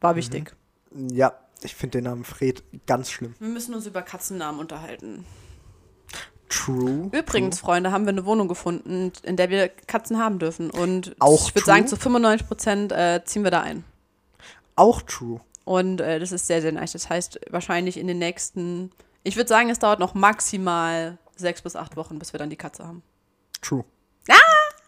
[0.00, 0.54] War wichtig.
[0.92, 3.34] Ja, ich finde den Namen Fred ganz schlimm.
[3.38, 5.24] Wir müssen uns über Katzennamen unterhalten.
[6.48, 7.10] True.
[7.12, 10.70] Übrigens, Freunde, haben wir eine Wohnung gefunden, in der wir Katzen haben dürfen.
[10.70, 11.74] Und Auch ich würde true?
[11.74, 13.84] sagen, zu 95 Prozent äh, ziehen wir da ein.
[14.76, 15.40] Auch true.
[15.64, 16.92] Und äh, das ist sehr, sehr nice.
[16.92, 18.90] Das heißt, wahrscheinlich in den nächsten,
[19.24, 22.56] ich würde sagen, es dauert noch maximal sechs bis acht Wochen, bis wir dann die
[22.56, 23.02] Katze haben.
[23.60, 23.84] True.
[24.28, 24.34] Ah!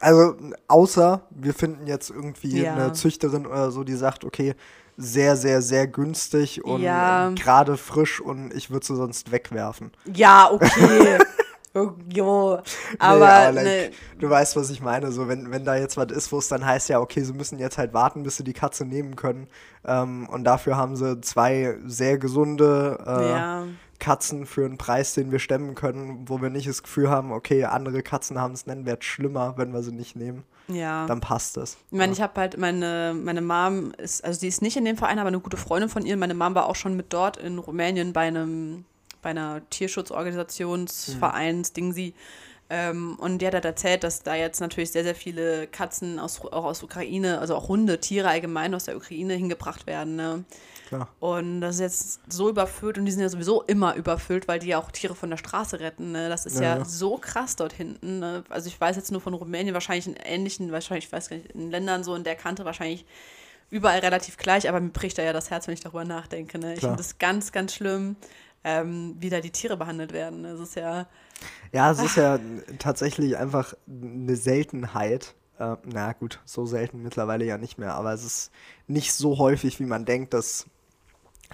[0.01, 0.35] Also,
[0.69, 2.73] außer wir finden jetzt irgendwie Ja.
[2.73, 4.55] eine Züchterin oder so, die sagt, okay,
[4.97, 7.31] sehr, sehr, sehr günstig und Ja.
[7.31, 9.93] gerade frisch und ich würde sie sonst wegwerfen.
[10.07, 11.19] Ja, okay.
[11.75, 12.59] Oh, jo.
[12.99, 15.13] Aber, Nee, aber like, ne, du weißt, was ich meine.
[15.13, 17.59] So, wenn, wenn da jetzt was ist, wo es dann heißt, ja, okay, sie müssen
[17.59, 19.49] jetzt halt warten, bis sie die Katze nehmen können.
[19.85, 23.67] Ähm, und dafür haben sie zwei sehr gesunde äh, ja.
[24.01, 27.65] Katzen für einen Preis, den wir stemmen können, wo wir nicht das Gefühl haben, okay,
[27.65, 30.45] andere Katzen haben es nennenswert schlimmer, wenn wir sie nicht nehmen.
[30.69, 31.07] Ja.
[31.07, 31.77] Dann passt es.
[31.91, 34.97] Ich meine, ich habe halt meine, meine Mom ist, also die ist nicht in dem
[34.97, 36.17] Verein, aber eine gute Freundin von ihr.
[36.17, 38.85] Meine Mom war auch schon mit dort in Rumänien bei einem,
[39.23, 42.15] bei einer Tierschutzorganisationsvereins, Ding sie.
[42.73, 46.41] Ähm, und die hat halt erzählt, dass da jetzt natürlich sehr, sehr viele Katzen aus,
[46.41, 50.15] auch aus Ukraine, also auch Hunde, Tiere allgemein aus der Ukraine hingebracht werden.
[50.15, 50.45] Ne?
[50.87, 51.09] Klar.
[51.19, 54.69] Und das ist jetzt so überfüllt und die sind ja sowieso immer überfüllt, weil die
[54.69, 56.13] ja auch Tiere von der Straße retten.
[56.13, 56.29] Ne?
[56.29, 56.85] Das ist ja, Ja, ja.
[56.85, 58.21] so krass dort hinten.
[58.21, 58.45] Ne?
[58.49, 61.51] Also ich weiß jetzt nur von Rumänien, wahrscheinlich in ähnlichen, wahrscheinlich, ich weiß gar nicht,
[61.51, 63.05] in Ländern so in der Kante wahrscheinlich
[63.71, 66.59] überall relativ gleich, aber mir bricht da ja das Herz, wenn ich darüber nachdenke.
[66.59, 66.75] Ne?
[66.75, 68.15] Ich finde das ganz, ganz schlimm,
[68.65, 70.43] ähm, wie da die Tiere behandelt werden.
[70.43, 71.07] Das ist ja,
[71.73, 72.39] Ja, es ist ja
[72.79, 75.35] tatsächlich einfach eine Seltenheit.
[75.59, 78.51] Äh, na gut, so selten mittlerweile ja nicht mehr, aber es ist
[78.87, 80.67] nicht so häufig, wie man denkt, dass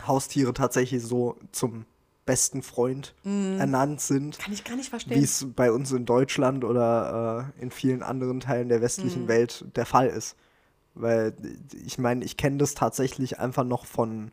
[0.07, 1.87] Haustiere tatsächlich so zum
[2.27, 5.23] besten Freund ernannt sind, kann ich gar nicht wie verstehen.
[5.23, 9.87] es bei uns in Deutschland oder äh, in vielen anderen Teilen der westlichen Welt der
[9.87, 10.37] Fall ist.
[10.95, 11.35] Weil
[11.85, 14.33] ich meine, ich kenne das tatsächlich einfach noch von,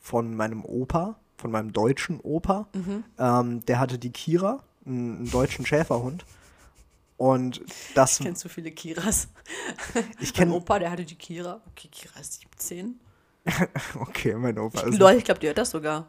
[0.00, 2.68] von meinem Opa, von meinem deutschen Opa.
[3.18, 6.24] Ähm, der hatte die Kira, einen, einen deutschen Schäferhund.
[7.16, 7.62] Und
[7.94, 9.28] das, Ich kenne zu viele Kiras.
[10.20, 11.60] ich Mein kenne, Opa, der hatte die Kira.
[11.70, 12.98] Okay, Kira ist 17.
[14.00, 16.08] okay, mein Opa ist, Leute, ich glaube, die hört das sogar.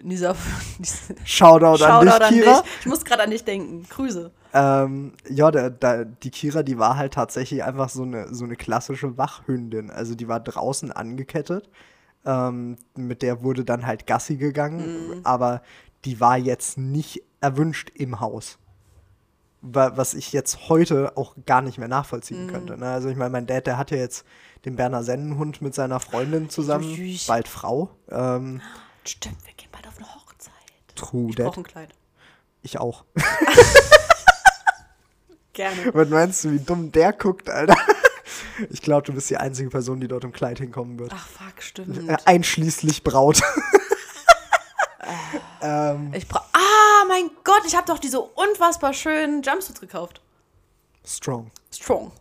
[0.00, 0.34] In dieser,
[0.78, 2.60] diese Shoutout, an dich, an Kira.
[2.60, 2.70] dich.
[2.80, 3.86] Ich muss gerade an dich denken.
[3.88, 4.30] Grüße.
[4.52, 8.56] Ähm, ja, der, der, die Kira, die war halt tatsächlich einfach so eine, so eine
[8.56, 9.90] klassische Wachhündin.
[9.90, 11.68] Also die war draußen angekettet.
[12.26, 15.62] Ähm, mit der wurde dann halt Gassi gegangen, aber
[16.04, 18.58] die war jetzt nicht erwünscht im Haus.
[19.60, 22.76] Wa- Was ich jetzt heute auch gar nicht mehr nachvollziehen könnte.
[22.78, 22.86] Ne?
[22.90, 24.24] Also ich meine, mein Dad, der hat ja jetzt
[24.64, 27.26] den Berner Sennenhund mit seiner Freundin zusammen, Süß.
[27.26, 27.90] bald Frau.
[28.10, 28.60] Ähm,
[29.04, 30.52] Stimmt, wir gehen bald auf eine Hochzeit.
[30.94, 31.90] true Ich brauche ein Kleid.
[32.62, 33.04] Ich auch.
[35.52, 35.76] Gerne.
[35.94, 37.76] Was meinst du, wie dumm der guckt, Alter?
[38.70, 41.12] Ich glaube, du bist die einzige Person, die dort im Kleid hinkommen wird.
[41.14, 42.08] Ach, fuck, stimmt.
[42.08, 43.40] Äh, einschließlich Braut.
[45.62, 50.20] ähm, Ich bra ah, mein Gott, ich habe doch diese unfassbar schönen Jumpsuits gekauft.
[51.04, 51.50] strong.
[51.70, 52.12] Strong.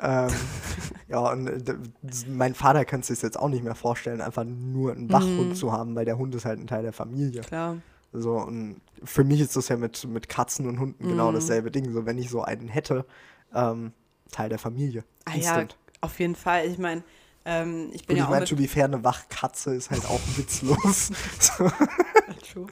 [0.00, 0.28] Ähm,
[1.08, 1.74] ja, und äh,
[2.28, 5.70] mein Vater kann es sich jetzt auch nicht mehr vorstellen, einfach nur einen Wachhund zu
[5.72, 7.42] haben, weil der Hund ist halt ein Teil der Familie.
[7.42, 7.76] Klar.
[8.12, 11.34] So, und für mich ist das ja mit, mit Katzen und Hunden genau Mhm.
[11.34, 11.92] dasselbe Ding.
[11.92, 13.04] So, wenn ich so einen hätte,
[13.54, 13.92] ähm,
[14.30, 15.04] Teil der Familie.
[15.24, 15.66] Ah ja,
[16.00, 16.66] auf jeden Fall.
[16.66, 17.02] Ich meine,
[17.46, 19.90] Ähm, ich Und bin ich ja auch meine, mit, to be fair, eine Wachkatze ist
[19.90, 21.10] halt auch witzlos.
[21.38, 21.70] so.
[22.52, 22.66] True.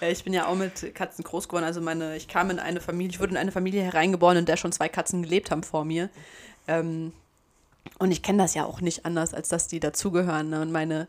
[0.00, 1.64] Äh, Ich bin ja auch mit Katzen groß geworden.
[1.64, 4.56] Also meine, ich kam in eine Familie, ich wurde in eine Familie hereingeboren, in der
[4.56, 6.10] schon zwei Katzen gelebt haben vor mir.
[6.66, 7.12] Ähm,
[7.98, 10.50] und ich kenne das ja auch nicht anders, als dass die dazugehören.
[10.50, 10.60] Ne?
[10.62, 11.06] Und meine,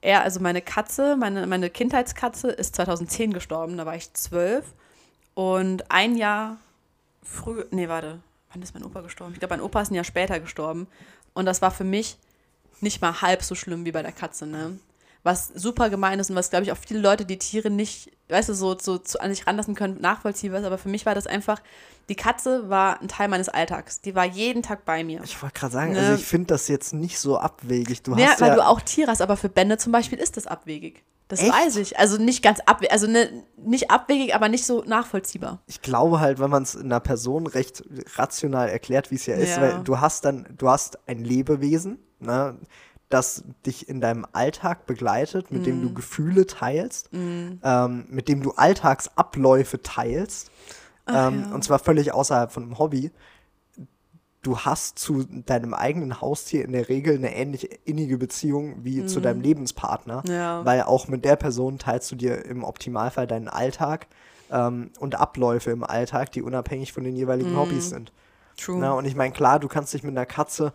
[0.00, 4.64] er, also meine Katze, meine, meine Kindheitskatze ist 2010 gestorben, da war ich zwölf.
[5.34, 6.56] Und ein Jahr
[7.22, 8.20] früh, nee, warte,
[8.52, 9.32] wann ist mein Opa gestorben?
[9.34, 10.86] Ich glaube, mein Opa ist ein Jahr später gestorben.
[11.34, 12.18] Und das war für mich
[12.80, 14.78] nicht mal halb so schlimm wie bei der Katze, ne?
[15.24, 18.48] Was super gemein ist und was, glaube ich, auch viele Leute, die Tiere nicht, weißt
[18.50, 20.64] du, so, so, so an sich ranlassen können, nachvollziehbar ist.
[20.66, 21.60] Aber für mich war das einfach,
[22.08, 24.00] die Katze war ein Teil meines Alltags.
[24.00, 25.20] Die war jeden Tag bei mir.
[25.24, 25.98] Ich wollte gerade sagen, Ne.
[25.98, 28.02] also ich finde das jetzt nicht so abwegig.
[28.04, 30.36] Du Ja, hast weil ja, du auch Tiere hast, aber für Bände zum Beispiel ist
[30.36, 31.02] das abwegig.
[31.28, 31.52] Das Echt?
[31.52, 31.98] weiß ich.
[31.98, 35.60] Also nicht ganz abwegig, also ne, nicht abwegig, aber nicht so nachvollziehbar.
[35.66, 37.84] ich glaube halt, wenn man es einer Person recht
[38.16, 39.62] rational erklärt, wie es ja ist, Ja.
[39.62, 42.56] weil du hast dann, du hast ein Lebewesen, ne,
[43.10, 45.64] das dich in deinem Alltag begleitet, mit Mhm.
[45.64, 50.50] dem du Gefühle teilst, ähm, mit dem du Alltagsabläufe teilst,
[51.08, 51.54] ähm, ja.
[51.54, 53.10] und zwar völlig außerhalb von einem Hobby.
[54.42, 59.20] Du hast zu deinem eigenen Haustier in der Regel eine ähnlich innige Beziehung wie zu
[59.20, 60.32] deinem Lebenspartner, Mhm.
[60.32, 60.64] Ja.
[60.64, 64.06] weil auch mit der Person teilst du dir im Optimalfall deinen Alltag
[64.52, 68.12] ähm, und Abläufe im Alltag, die unabhängig von den jeweiligen Hobbys sind.
[68.56, 68.78] True.
[68.78, 70.72] Na, und ich meine, klar, du kannst dich mit einer Katze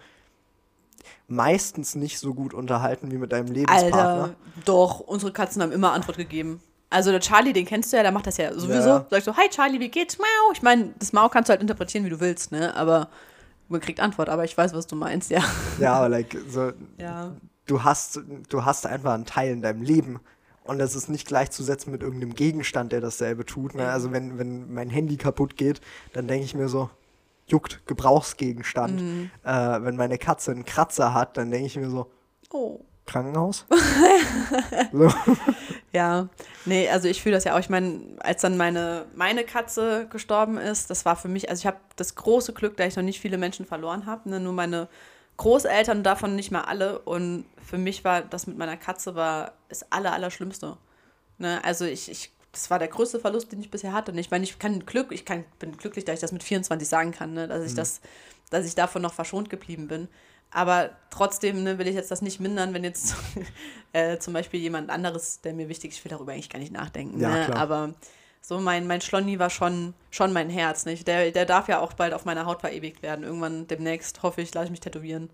[1.28, 3.98] meistens nicht so gut unterhalten wie mit deinem Lebenspartner.
[4.24, 6.62] Alter, doch, unsere Katzen haben immer Antwort gegeben.
[6.90, 8.90] Also der Charlie, den kennst du ja, der macht das ja sowieso.
[8.90, 9.06] Ja.
[9.10, 10.18] Sagst so, hi Charlie, wie geht's?
[10.20, 10.52] Miau.
[10.54, 12.76] Ich meine, das Mau kannst du halt interpretieren, wie du willst, ne?
[12.76, 13.10] Aber
[13.74, 15.44] man kriegt Antwort, aber ich weiß, was du meinst, ja.
[15.80, 17.34] Ja, aber like, so, Ja.
[17.66, 20.20] du hast, du hast einfach einen Teil in deinem Leben.
[20.64, 23.76] Und das ist nicht gleichzusetzen mit irgendeinem Gegenstand, der dasselbe tut.
[23.76, 23.90] Ne?
[23.90, 25.82] Also wenn, wenn mein Handy kaputt geht,
[26.14, 26.90] dann denke ich mir so,
[27.48, 29.02] juckt, Gebrauchsgegenstand.
[29.02, 29.32] Mhm.
[29.44, 29.52] Äh,
[29.84, 32.10] wenn meine Katze einen Kratzer hat, dann denke ich mir so,
[32.52, 32.80] Oh.
[33.06, 33.66] Krankenhaus?
[34.94, 35.12] so.
[35.94, 36.28] Ja,
[36.66, 37.60] nee, also ich fühle das ja auch.
[37.60, 41.68] Ich meine, als dann meine, meine Katze gestorben ist, das war für mich, also ich
[41.68, 44.40] habe das große Glück, da ich noch nicht viele Menschen verloren habe, ne?
[44.40, 44.88] nur meine
[45.38, 46.98] Großeltern davon nicht mal alle.
[47.00, 50.78] Und für mich war das mit meiner Katze war das aller, Allerschlimmste.
[51.38, 51.64] Ne?
[51.64, 54.14] Also ich, ich, das war der größte Verlust, den ich bisher hatte.
[54.14, 56.88] Und ich meine, ich kann Glück, ich kann, bin glücklich, dass ich das mit 24
[56.88, 57.48] sagen kann, ne?
[57.48, 58.02] dass ich das,
[58.50, 60.08] dass ich davon noch verschont geblieben bin.
[60.54, 63.16] Aber trotzdem ne, will ich jetzt das nicht mindern, wenn jetzt
[63.94, 66.72] äh, zum Beispiel jemand anderes, der mir wichtig ist, ich will darüber eigentlich gar nicht
[66.72, 67.20] nachdenken.
[67.20, 67.56] Ja, ne?
[67.56, 67.94] Aber
[68.42, 70.86] so mein, mein Schlonni war schon, schon mein Herz.
[70.86, 71.08] Nicht?
[71.08, 73.24] Der, der darf ja auch bald auf meiner Haut verewigt werden.
[73.24, 75.30] Irgendwann demnächst, hoffe ich, lasse ich mich tätowieren.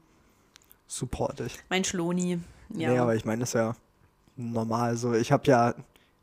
[0.88, 1.58] Support ich.
[1.69, 2.39] Mein Schloni.
[2.73, 2.91] Ja.
[2.91, 3.75] Nee, aber ich meine, das ist ja
[4.36, 5.13] normal so.
[5.13, 5.73] Ich habe ja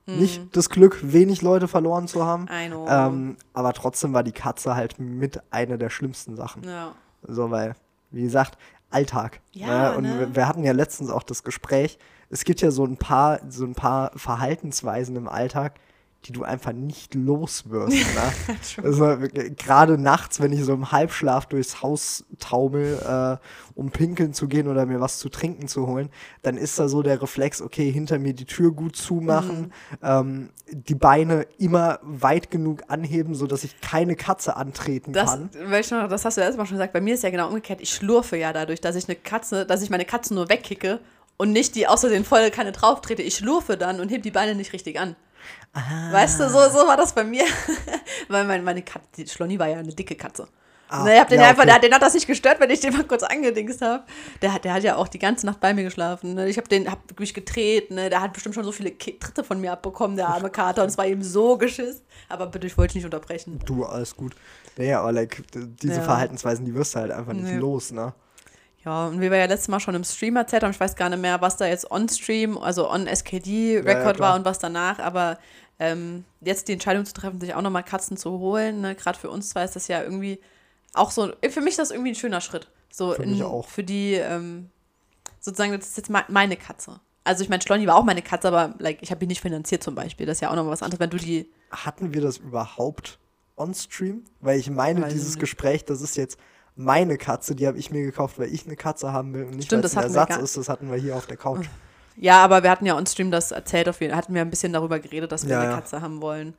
[0.06, 0.18] Mhm.
[0.18, 2.46] nicht das Glück, wenig Leute verloren zu haben.
[2.48, 2.87] I know.
[2.88, 6.62] Ähm, aber trotzdem war die Katze halt mit einer der schlimmsten Sachen.
[6.64, 6.94] ja.
[7.28, 7.74] So, weil,
[8.12, 8.56] wie gesagt,
[8.96, 9.40] Alltag.
[9.52, 9.96] Ja, ne?
[9.96, 10.28] Und ne?
[10.35, 11.98] wir, hatten ja letztens auch das Gespräch.
[12.30, 15.78] Es gibt ja so ein paar, so ein paar Verhaltensweisen im Alltag,
[16.24, 17.96] die du einfach nicht los wirst.
[17.96, 18.83] ne?
[18.83, 19.16] also,
[19.57, 23.37] gerade nachts, wenn ich so im Halbschlaf durchs Haus taumel, äh,
[23.74, 26.09] um pinkeln zu gehen oder mir was zu trinken zu holen,
[26.42, 30.94] dann ist da so der Reflex, okay, hinter mir die Tür gut zumachen, ähm, die
[30.96, 35.50] Beine immer weit genug anheben, sodass ich keine Katze antreten Das, kann.
[35.52, 37.81] noch, das hast du letztes Mal schon gesagt, bei mir ist ja genau umgekehrt.
[37.81, 40.98] Ich schlurfe ja dadurch, dass ich eine Katze, dass ich meine Katze nur wegkicke
[41.37, 43.22] und nicht die außer den volle Kanne drauf trete.
[43.22, 45.14] Ich schlurfe dann und heb die Beine nicht richtig an.
[46.11, 47.44] Weißt du, so, so war das bei mir.
[48.28, 50.48] Weil mein, meine Katze, die Schlonni war ja eine dicke Katze.
[50.88, 51.66] Ah, ne, ich hab den ja, einfach, okay.
[51.66, 54.04] der, hat- den hat das nicht gestört, wenn ich den mal kurz angedingst habe.
[54.40, 56.35] Der hat, der hat ja auch die ganze Nacht bei mir geschlafen.
[56.35, 56.48] Ne?
[56.48, 58.09] Ich habe den, hab mich gedreht, ne?
[58.09, 60.96] der hat bestimmt schon so viele Tritte von mir abbekommen, der arme Kater, und es
[60.96, 62.02] war ihm so geschiss.
[62.28, 63.59] Aber bitte, ich wollte dich nicht unterbrechen.
[63.66, 64.37] Du, alles gut.
[64.76, 65.42] Naja, aber like,
[65.82, 66.02] diese Ja.
[66.02, 67.56] Verhaltensweisen, die wirst du halt einfach nicht Nee.
[67.59, 68.14] los, ne?
[68.87, 71.09] Ja, und wie wir ja letztes Mal schon im Stream erzählt haben, ich weiß gar
[71.11, 74.31] nicht mehr, was da jetzt on-Stream, also on-SKD-Record klar.
[74.31, 75.38] war und was danach, aber
[75.81, 79.29] ähm, jetzt die Entscheidung zu treffen, sich auch nochmal Katzen zu holen, ne, gerade für
[79.29, 80.40] uns zwei ist das ja irgendwie
[80.94, 82.70] auch so, für mich ist das irgendwie ein schöner Schritt.
[82.90, 83.68] So Für mich auch.
[83.68, 84.70] Für die, ähm,
[85.40, 87.01] sozusagen, das ist jetzt me- meine Katze.
[87.25, 89.83] Also ich meine, Schlonni war auch meine Katze, aber like, ich habe die nicht finanziert
[89.83, 90.27] zum Beispiel.
[90.27, 93.18] Das ist ja auch noch mal was anderes, wenn du die Hatten wir das überhaupt
[93.57, 94.22] on-stream?
[94.40, 95.38] Weil ich meine, ich dieses.
[95.38, 96.38] Gespräch, das ist jetzt
[96.77, 99.67] meine Katze, die habe ich mir gekauft, weil ich eine Katze haben will und nicht,
[99.67, 100.57] Stimmt, weil es das ein Ersatz ist.
[100.57, 101.67] Das hatten wir hier auf der Couch.
[102.17, 104.99] Ja, aber wir hatten ja on-stream das erzählt, auf jeden hatten wir ein bisschen darüber
[104.99, 105.77] geredet, dass wir Ja, eine ja.
[105.77, 106.55] Katze haben wollen.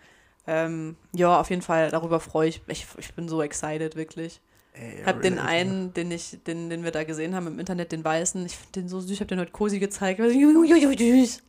[0.45, 2.85] Ähm, ja, auf jeden Fall, darüber freue ich mich.
[2.97, 4.39] Ich bin so excited, wirklich.
[4.73, 7.91] Ey, Ich habe den einen, den, ich, den, den wir da gesehen haben im Internet,
[7.91, 10.19] den weißen, ich finde den so süß, ich habe den heute Cosi gezeigt.
[10.19, 11.41] Ich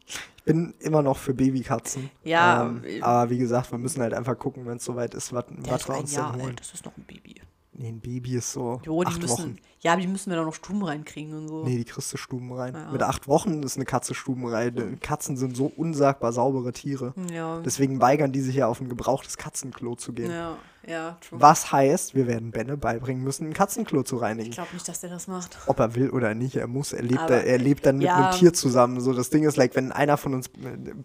[0.44, 2.10] bin immer noch für Babykatzen.
[2.24, 5.32] Ja, Ähm, äh, aber wie gesagt, wir müssen halt einfach gucken, wenn es soweit ist,
[5.32, 6.40] was wir uns denn holen.
[6.46, 7.42] alt, das ist noch ein Baby.
[7.80, 9.56] Nee, ein Baby ist so Jo, acht müssen, Wochen.
[9.78, 11.64] ja, die müssen wir doch noch Stuben reinkriegen und so.
[11.64, 12.74] Nee, die kriegst du stubenrein.
[12.74, 12.90] Ja.
[12.90, 14.98] Mit acht Wochen ist eine Katze stubenrein.
[15.00, 17.14] Katzen sind so unsagbar saubere Tiere.
[17.32, 17.60] Ja.
[17.60, 20.32] Deswegen weigern die sich ja auf ein gebrauchtes Katzenklo zu gehen.
[20.32, 21.40] ja, ja, true.
[21.40, 24.48] Was heißt, wir werden Benne beibringen müssen, ein Katzenklo zu reinigen.
[24.48, 25.58] Ich glaube nicht, dass der das macht.
[25.66, 26.92] Ob er will oder nicht, er muss.
[26.92, 28.16] Er lebt, Aber- da, er lebt dann mit ja.
[28.16, 28.98] einem Tier zusammen.
[29.00, 30.50] So, das Ding ist, like, wenn einer von uns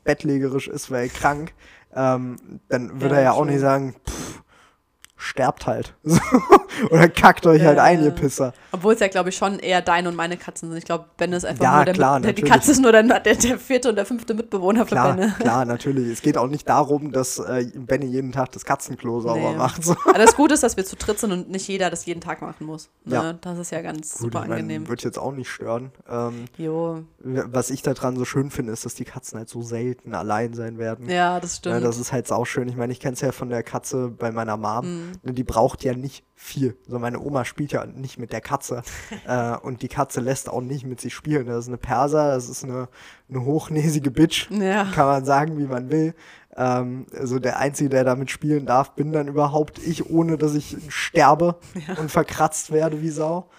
[0.03, 1.53] bettlägerisch ist, weil er krank,
[1.95, 2.37] ähm,
[2.69, 3.51] dann würde er ja auch true.
[3.51, 4.32] nicht sagen, pff,
[5.23, 5.93] sterbt halt.
[6.91, 8.11] Oder kackt euch halt Ja, ein, ihr ja.
[8.11, 8.53] Pisser.
[8.71, 10.77] Obwohl es ja, glaube ich, schon eher deine und meine Katzen sind.
[10.77, 12.41] Ich glaube, Ben ist einfach Ja, nur der, klar, der Die.
[12.41, 15.33] Katze ist nur der, der, der vierte und der fünfte Mitbewohner für Klar, Benne.
[15.39, 16.07] klar, natürlich.
[16.11, 19.55] Es geht auch nicht darum, dass äh, Benny jeden Tag das Katzenklo sauber Nee.
[19.57, 19.83] macht.
[19.83, 19.95] So.
[20.05, 22.41] Aber das Gute ist, dass wir zu dritt sind und nicht jeder das jeden Tag
[22.41, 22.89] machen muss.
[23.05, 23.15] Ne?
[23.15, 23.33] Ja.
[23.33, 24.87] Das ist ja ganz Gut, super ich mein, angenehm.
[24.89, 25.91] wird jetzt auch nicht stören.
[26.09, 27.03] Ähm, Jo.
[27.19, 30.77] was ich daran so schön finde, ist, dass die Katzen halt so selten allein sein
[30.77, 31.09] werden.
[31.09, 31.75] Ja, das Ja, stimmt.
[31.75, 32.67] Ne, das ist halt sauschön.
[32.67, 34.85] Ich meine, ich kenne es ja von der Katze bei meiner Mom.
[34.85, 35.11] Mhm.
[35.23, 36.77] Die braucht ja nicht viel.
[36.87, 38.83] So, meine Oma spielt ja nicht mit der Katze.
[39.27, 41.47] äh, und die Katze lässt auch nicht mit sich spielen.
[41.47, 42.89] Das ist eine Perser, das ist eine,
[43.29, 44.49] eine hochnäsige Bitch.
[44.51, 44.85] ja.
[44.93, 46.15] Kann man sagen, wie man will.
[46.55, 50.77] Ähm, also der Einzige, der damit spielen darf, bin dann überhaupt ich, ohne dass ich
[50.89, 51.57] sterbe
[51.99, 53.49] und verkratzt werde wie Sau.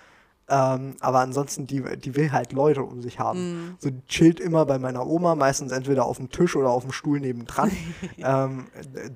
[0.47, 3.77] Ähm, aber ansonsten, die, die will halt Leute um sich haben.
[3.79, 6.93] So, die chillt immer bei meiner Oma, meistens entweder auf dem Tisch oder auf dem
[6.93, 7.71] Stuhl nebendran,
[8.19, 8.67] ähm,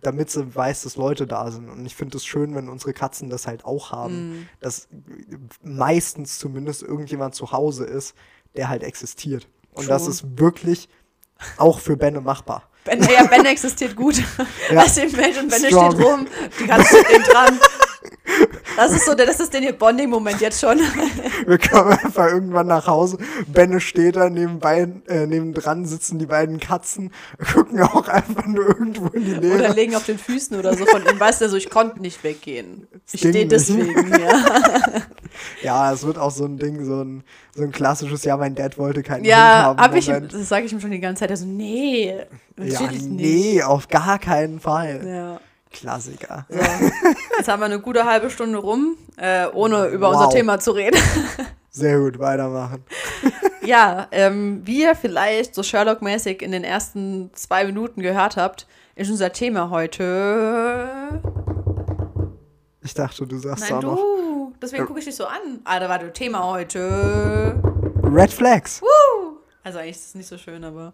[0.00, 1.68] damit sie weiß, dass Leute da sind.
[1.68, 4.88] Und ich finde es schön, wenn unsere Katzen das halt auch haben, dass
[5.62, 8.14] meistens zumindest irgendjemand zu Hause ist,
[8.56, 9.48] der halt existiert.
[9.72, 10.12] Und das True.
[10.12, 10.88] ist wirklich
[11.58, 12.62] auch für Benne machbar.
[12.84, 14.16] Ben, ja, Ben existiert gut.
[14.70, 14.76] Ja.
[14.82, 15.92] Weißt du, Mensch und Ben Strong.
[15.92, 16.26] steht rum,
[16.60, 17.58] die Katze steht dran.
[18.76, 20.78] Das ist so, das ist der Bonding-Moment jetzt schon.
[21.46, 23.18] Wir kommen einfach irgendwann nach Hause.
[23.48, 27.10] Benne steht da nebenbei, äh, nebendran sitzen die beiden Katzen,
[27.52, 29.72] gucken auch einfach nur irgendwo in die Oder Leere.
[29.74, 31.18] legen auf den Füßen oder so von ihm.
[31.18, 32.86] Weißt du, so, ich konnte nicht weggehen.
[33.12, 35.02] Ich stehe deswegen, ja.
[35.62, 37.22] Ja, es wird auch so ein Ding, so ein,
[37.54, 39.78] so ein klassisches, ja, mein Dad wollte keinen Hund Ja, haben.
[39.80, 40.32] hab ich, ihm- Moment.
[40.34, 41.30] das sage ich ihm schon die ganze Zeit.
[41.30, 42.24] Er so, nee, ja,
[42.56, 43.10] natürlich nicht.
[43.54, 45.00] nee, auf gar keinen Fall.
[45.06, 45.40] Ja.
[45.70, 46.46] Klassiker.
[46.48, 46.58] So.
[47.36, 50.16] Jetzt haben wir eine gute halbe Stunde rum, äh, ohne über Wow.
[50.16, 50.98] unser Thema zu reden.
[51.70, 52.82] Sehr gut, weitermachen.
[53.62, 59.10] ja, ähm, wie ihr vielleicht so Sherlock-mäßig in den ersten zwei Minuten gehört habt, ist
[59.10, 61.20] unser Thema heute.
[62.82, 64.54] Ich dachte, du sagst Nein, noch du.
[64.60, 65.60] Deswegen gucke ich dich so an.
[65.64, 67.54] Ah, da war das Thema heute.
[68.02, 68.80] Red Flags.
[68.82, 69.36] Woo.
[69.62, 70.92] Also eigentlich ist es nicht so schön, aber.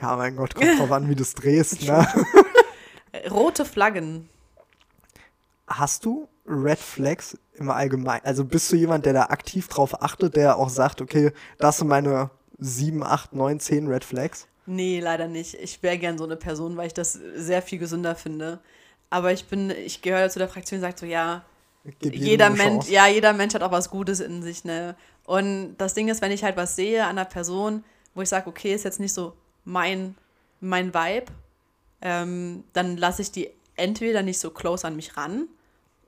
[0.00, 2.06] Ja, mein Gott, kommt drauf an, wie du es drehst, ne?
[3.30, 4.28] Rote Flaggen.
[5.66, 8.24] Hast du Red Flags im Allgemeinen?
[8.24, 11.88] Also bist du jemand, der da aktiv drauf achtet, der auch sagt, okay, das sind
[11.88, 14.46] meine 7, 8, 9, 10 Red Flags?
[14.66, 15.54] Nee, leider nicht.
[15.54, 18.60] Ich wäre gern so eine Person, weil ich das sehr viel gesünder finde.
[19.10, 21.44] Aber ich bin, ich gehöre zu der Fraktion, die sagt so, ja,
[22.00, 24.94] jeder Mensch, ja, jeder Mensch hat auch was Gutes in sich, ne?
[25.24, 28.48] Und das Ding ist, wenn ich halt was sehe an einer Person, wo ich sage,
[28.48, 30.16] okay, ist jetzt nicht so mein,
[30.60, 31.26] mein Vibe,
[32.02, 35.48] ähm, dann lasse ich die entweder nicht so close an mich ran.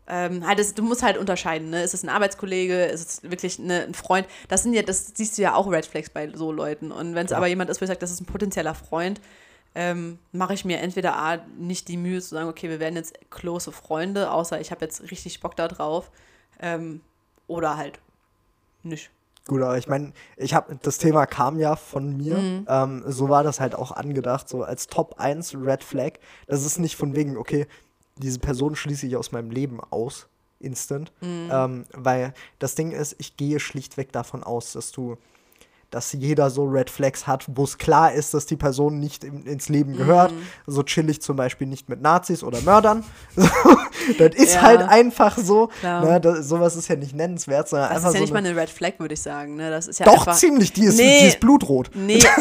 [0.06, 1.82] Ähm, halt, es, du musst halt unterscheiden, ne?
[1.82, 4.26] Ist es ein Arbeitskollege, ist es wirklich ne, ein Freund?
[4.48, 6.92] Das sind ja, das siehst du ja auch Red Flags bei so Leuten.
[6.92, 7.38] Und wenn es Klar.
[7.38, 9.20] aber jemand ist, wo ich sage, das ist ein potenzieller Freund,
[9.74, 13.18] ähm, mache ich mir entweder A, nicht die Mühe zu sagen, okay, wir werden jetzt
[13.30, 16.10] close Freunde, außer ich habe jetzt richtig Bock da drauf.
[16.60, 17.00] Ähm,
[17.46, 17.98] oder halt
[18.82, 19.10] nicht.
[19.46, 22.36] Gut, aber ich meine, ich habe das Thema kam ja von mir.
[22.38, 22.66] Mhm.
[22.66, 26.12] Ähm, so war das halt auch angedacht, so als Top 1 Red Flag.
[26.46, 27.66] Das ist nicht von wegen, okay,
[28.16, 30.28] diese Person schließe ich aus meinem Leben aus,
[30.60, 31.12] instant.
[31.20, 31.50] Mhm.
[31.52, 35.18] Ähm, weil das Ding ist, ich gehe schlichtweg davon aus, dass du,
[35.90, 39.46] dass jeder so Red Flags hat, wo es klar ist, dass die Person nicht im,
[39.46, 40.32] ins Leben gehört.
[40.32, 40.42] Mhm.
[40.66, 43.04] So chill ich zum Beispiel nicht mit Nazis oder Mördern.
[43.36, 43.48] So,
[44.18, 44.62] das ist Ja.
[44.62, 45.70] halt einfach so.
[45.82, 48.38] Ne, das, sowas ist ja nicht nennenswert, sondern Das einfach ist ja so nicht mal
[48.40, 49.56] eine, eine Red Flag, würde ich sagen.
[49.56, 49.70] Ne?
[49.70, 50.72] Das ist ja Doch, einfach, ziemlich.
[50.72, 51.20] Die ist, Nee.
[51.22, 51.90] die ist blutrot.
[51.94, 52.22] Nee.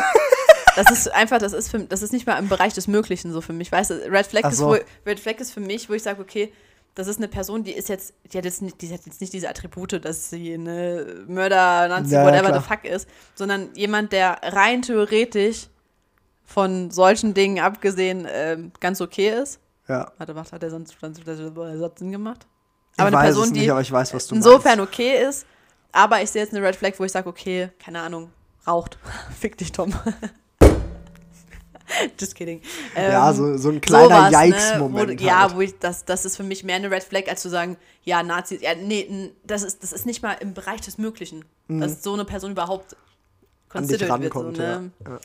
[0.76, 3.42] Das ist einfach, das ist, für, das ist nicht mal im Bereich des Möglichen so
[3.42, 3.72] für mich.
[3.72, 4.70] Weißt du, Red Flag, Ach ist, so.
[4.70, 6.52] wo, Red Flag ist für mich, wo ich sage, okay,
[6.96, 9.34] das ist eine Person, die ist jetzt, die hat jetzt nicht, die hat jetzt nicht
[9.34, 12.62] diese Attribute, dass sie eine Mörder, Nazi, Ja, whatever klar.
[12.62, 15.68] the fuck ist, sondern jemand, der rein theoretisch
[16.46, 19.60] von solchen Dingen abgesehen ähm, ganz okay ist.
[19.88, 20.12] Ja.
[20.18, 22.46] Warte, was hat der sonst, sonst Satz Sinn gemacht?
[22.94, 24.94] Ich Aber eine weiß Person, es nicht, die aber ich weiß, was du insofern meinst.
[24.94, 25.46] okay ist,
[25.92, 28.30] aber ich sehe jetzt eine Red Flag, wo ich sage, okay, keine Ahnung,
[28.68, 29.00] raucht.
[29.40, 29.94] Fick dich, Tom.
[32.20, 32.62] Just kidding.
[32.96, 35.22] Ja, Ähm, so, so ein kleiner sowas, ne, Yikes-Moment.
[35.22, 35.56] wo, Ja, halt.
[35.56, 38.24] wo ich, das, das ist für mich mehr eine Red Flag, als zu sagen, ja,
[38.24, 42.14] Nazis, ja, nee, das ist, das ist nicht mal im Bereich des Möglichen, dass so
[42.14, 42.96] eine Person überhaupt
[43.74, 43.80] Mhm.
[43.80, 44.34] an dich considered wird.
[44.34, 44.58] So, rankommt.
[44.58, 44.92] ne?
[45.06, 45.12] ja.
[45.14, 45.20] Ja.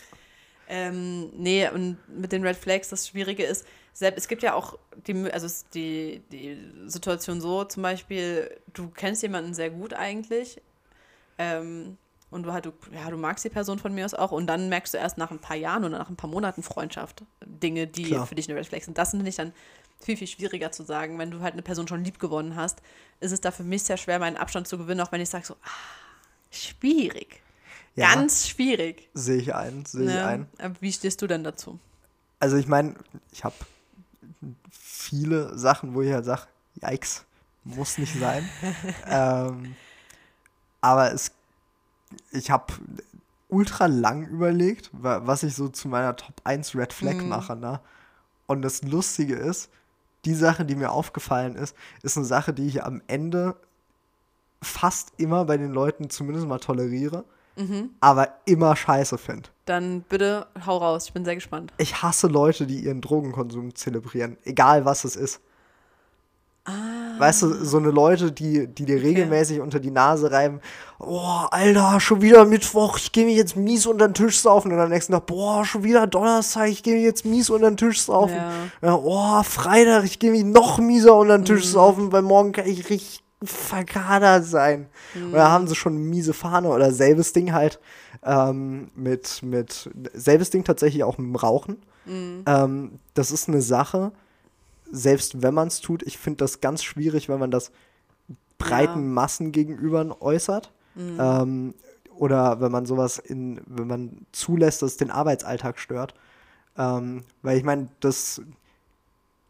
[0.71, 4.79] Ähm, nee, und mit den Red Flags, das Schwierige ist, selbst, es gibt ja auch
[5.07, 6.57] die, also die, die
[6.87, 10.61] Situation so, zum Beispiel, du kennst jemanden sehr gut eigentlich
[11.39, 11.97] ähm,
[12.31, 14.69] und du, halt, du, ja, du magst die Person von mir aus auch und dann
[14.69, 18.05] merkst du erst nach ein paar Jahren oder nach ein paar Monaten Freundschaft Dinge, die
[18.05, 18.27] Klar.
[18.27, 18.99] für dich eine Red Flag sind.
[18.99, 19.53] Das finde ich dann
[20.01, 21.19] viel, viel schwieriger zu sagen.
[21.19, 22.81] Wenn du halt eine Person schon lieb gewonnen hast,
[23.21, 25.47] ist es da für mich sehr schwer, meinen Abstand zu gewinnen, auch wenn ich sage
[25.47, 25.69] so, ah,
[26.51, 27.43] schwierig.
[27.95, 28.15] Ja.
[28.15, 29.09] Ganz schwierig.
[29.15, 30.25] Sehe ich ein, sehe ich Ne?
[30.25, 30.47] ein.
[30.59, 31.81] Aber Wie stehst du denn dazu?
[32.39, 32.95] Also ich meine,
[33.33, 33.57] ich habe
[34.71, 36.43] viele Sachen, wo ich halt sage,
[36.81, 37.25] yikes,
[37.65, 38.49] muss nicht sein.
[39.07, 39.75] ähm,
[40.81, 41.33] aber es,
[42.33, 42.73] ich habe
[43.49, 47.29] ultra lang überlegt, wa- was ich so zu meiner Top 1 Red Flag Mhm.
[47.29, 47.57] mache.
[47.57, 47.81] Ne?
[48.47, 49.71] Und das Lustige ist,
[50.25, 53.57] die Sache, die mir aufgefallen ist, ist eine Sache, die ich am Ende
[54.63, 57.25] fast immer bei den Leuten zumindest mal toleriere,
[57.57, 57.91] Mhm.
[58.01, 59.49] aber immer scheiße finde.
[59.65, 61.73] Dann bitte hau raus, ich bin sehr gespannt.
[61.79, 65.41] Ich hasse Leute, die ihren Drogenkonsum zelebrieren, egal was es ist.
[67.19, 70.61] Weißt du, so eine Leute, die, die dir regelmäßig unter die Nase reiben,
[71.01, 74.73] oh, Alter, schon wieder Mittwoch, ich gehe mir jetzt mies unter den Tisch saufen.
[74.73, 77.77] Und am nächsten Tag, boah, schon wieder Donnerstag, ich gehe mir jetzt mies unter den
[77.77, 78.37] Tisch saufen.
[78.37, 78.89] Ja.
[78.89, 82.67] Ja, oh, Freitag, ich gehe mir noch mieser unter den Tisch saufen, weil morgen kann
[82.67, 84.87] ich richtig verkadert sein.
[85.31, 87.79] Oder haben sie schon eine miese Fahne oder selbes Ding halt
[88.25, 91.79] ähm, mit, mit, selbes Ding tatsächlich auch mit dem Rauchen.
[92.47, 94.13] Ähm, das ist eine Sache,
[94.91, 97.71] selbst wenn man es tut, ich finde das ganz schwierig, wenn man das
[98.59, 99.13] breiten Ja.
[99.13, 100.73] Massen gegenüber äußert.
[100.97, 101.75] Ähm,
[102.17, 106.13] oder wenn man sowas in, wenn man zulässt, dass es den Arbeitsalltag stört.
[106.77, 108.41] Ähm, weil ich meine, das,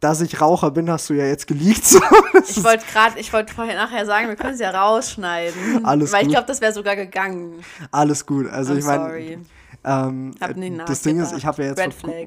[0.01, 1.85] dass ich Raucher bin, hast du ja jetzt geleakt.
[2.39, 2.61] So.
[2.61, 5.85] Ich wollte gerade, ich wollte vorher nachher sagen, wir können es ja rausschneiden.
[5.85, 6.35] Alles Weil ich gut.
[6.35, 7.63] glaube, das wäre sogar gegangen.
[7.91, 8.47] alles gut.
[8.49, 9.39] Also I'm ich meine, sorry.
[9.85, 12.27] Ähm, Hab nicht das Ding ist, ich habe ja jetzt Red Flag.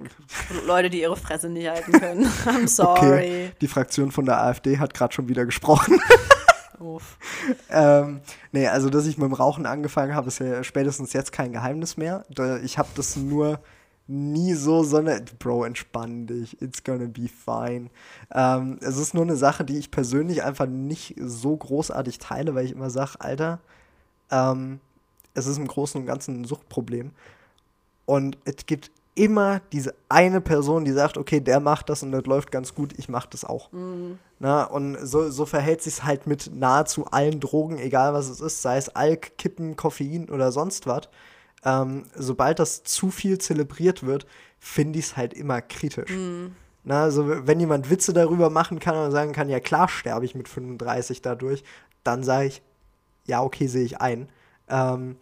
[0.66, 2.26] Leute, die ihre Fresse nicht halten können.
[2.46, 3.00] I'm sorry.
[3.00, 6.00] Okay, die Fraktion von der AfD hat gerade schon wieder gesprochen.
[6.80, 7.18] Uff.
[7.70, 8.22] ähm,
[8.52, 11.96] nee, also dass ich mit dem Rauchen angefangen habe, ist ja spätestens jetzt kein Geheimnis
[11.96, 12.26] mehr.
[12.64, 13.60] Ich habe das nur
[14.08, 17.90] nie so, sondern Bro, entspann dich, it's gonna be fine.
[18.34, 22.66] Ähm, es ist nur eine Sache, die ich persönlich einfach nicht so großartig teile, weil
[22.66, 23.60] ich immer sage, Alter,
[24.32, 24.80] ähm,
[25.34, 27.12] es ist im Großen und Ganzen ein Suchtproblem.
[28.12, 32.26] Und es gibt immer diese eine Person, die sagt, okay, der macht das und das
[32.26, 33.70] läuft ganz gut, ich mach das auch.
[34.38, 38.62] Na, und so, so verhält sich halt mit nahezu allen Drogen, egal was es ist,
[38.62, 41.08] sei es Alk, Kippen, Koffein oder sonst was.
[41.64, 44.26] Ähm, sobald das zu viel zelebriert wird,
[44.60, 46.12] finde ich es halt immer kritisch.
[46.84, 50.36] Na, also wenn jemand Witze darüber machen kann und sagen kann, ja klar sterbe ich
[50.36, 51.64] mit 35 dadurch,
[52.04, 52.62] dann sage ich,
[53.26, 54.28] ja okay, sehe ich ein.
[54.68, 55.16] Ähm,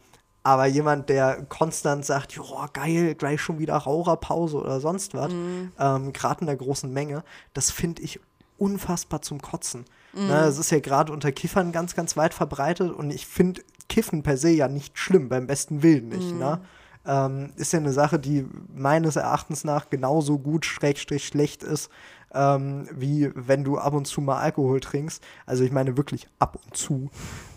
[0.43, 5.31] aber jemand, der konstant sagt, joa, geil, gleich schon wieder Raucherpause oder sonst was,
[5.79, 7.23] ähm, gerade in der großen Menge,
[7.53, 8.19] das finde ich
[8.57, 9.85] unfassbar zum Kotzen.
[10.27, 14.23] Na, das ist ja gerade unter Kiffern ganz, ganz weit verbreitet und ich finde Kiffen
[14.23, 16.33] per se ja nicht schlimm, beim besten Willen nicht.
[16.35, 16.59] Ne?
[17.05, 21.89] Ähm, ist ja eine Sache, die meines Erachtens nach genauso gut, schrägstrich schlecht ist,
[22.33, 25.23] ähm, wie wenn du ab und zu mal Alkohol trinkst.
[25.45, 27.09] Also ich meine wirklich ab und zu.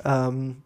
[0.04, 0.62] Ähm,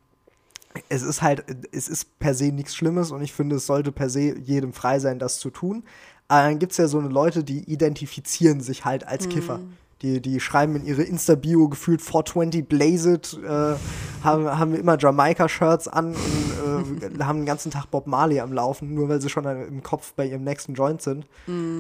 [0.88, 4.10] es ist halt, es ist per se nichts Schlimmes und ich finde, es sollte per
[4.10, 5.84] se jedem frei sein, das zu tun.
[6.28, 9.60] Aber dann gibt es ja so eine Leute, die identifizieren sich halt als Kiffer.
[10.02, 13.76] Die, die schreiben in ihre Insta-Bio gefühlt 420 Blaze it, äh,
[14.22, 18.92] haben, haben immer Jamaika-Shirts an und äh, haben den ganzen Tag Bob Marley am Laufen,
[18.92, 21.26] nur weil sie schon im Kopf bei ihrem nächsten Joint sind.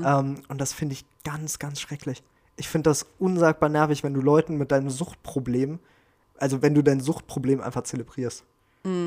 [0.06, 2.22] Ähm, und das finde ich ganz, ganz schrecklich.
[2.56, 5.78] Ich finde das unsagbar nervig, wenn du Leuten mit deinem Suchtproblem,
[6.38, 8.44] also wenn du dein Suchtproblem einfach zelebrierst.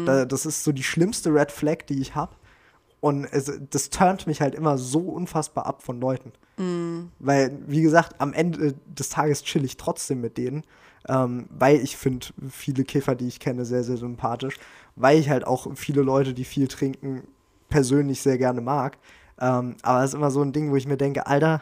[0.06, 2.36] Da, das ist so die schlimmste Red Flag, die ich habe.
[3.02, 6.34] Und es, das turnt mich halt immer so unfassbar ab von Leuten.
[7.20, 10.64] Weil, wie gesagt, am Ende des Tages chill ich trotzdem mit denen.
[11.08, 14.58] Ähm, weil ich finde viele Kiffer, die ich kenne, sehr, sehr sympathisch.
[14.98, 17.24] Weil ich halt auch viele Leute, die viel trinken,
[17.70, 18.98] persönlich sehr gerne mag.
[19.40, 21.62] Ähm, aber es ist immer so ein Ding, wo ich mir denke, Alter,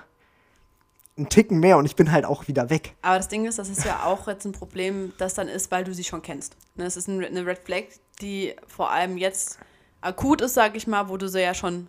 [1.20, 2.96] ein Ticken mehr und ich bin halt auch wieder weg.
[3.02, 5.84] Aber das Ding ist, das ist ja auch jetzt ein Problem, das dann ist, weil
[5.84, 6.56] du sie schon kennst.
[6.76, 7.84] Ne, Es ist ein- eine Red Flag,
[8.22, 9.60] die vor allem jetzt
[10.02, 11.88] akut ist, sag ich mal, wo du sie ja schon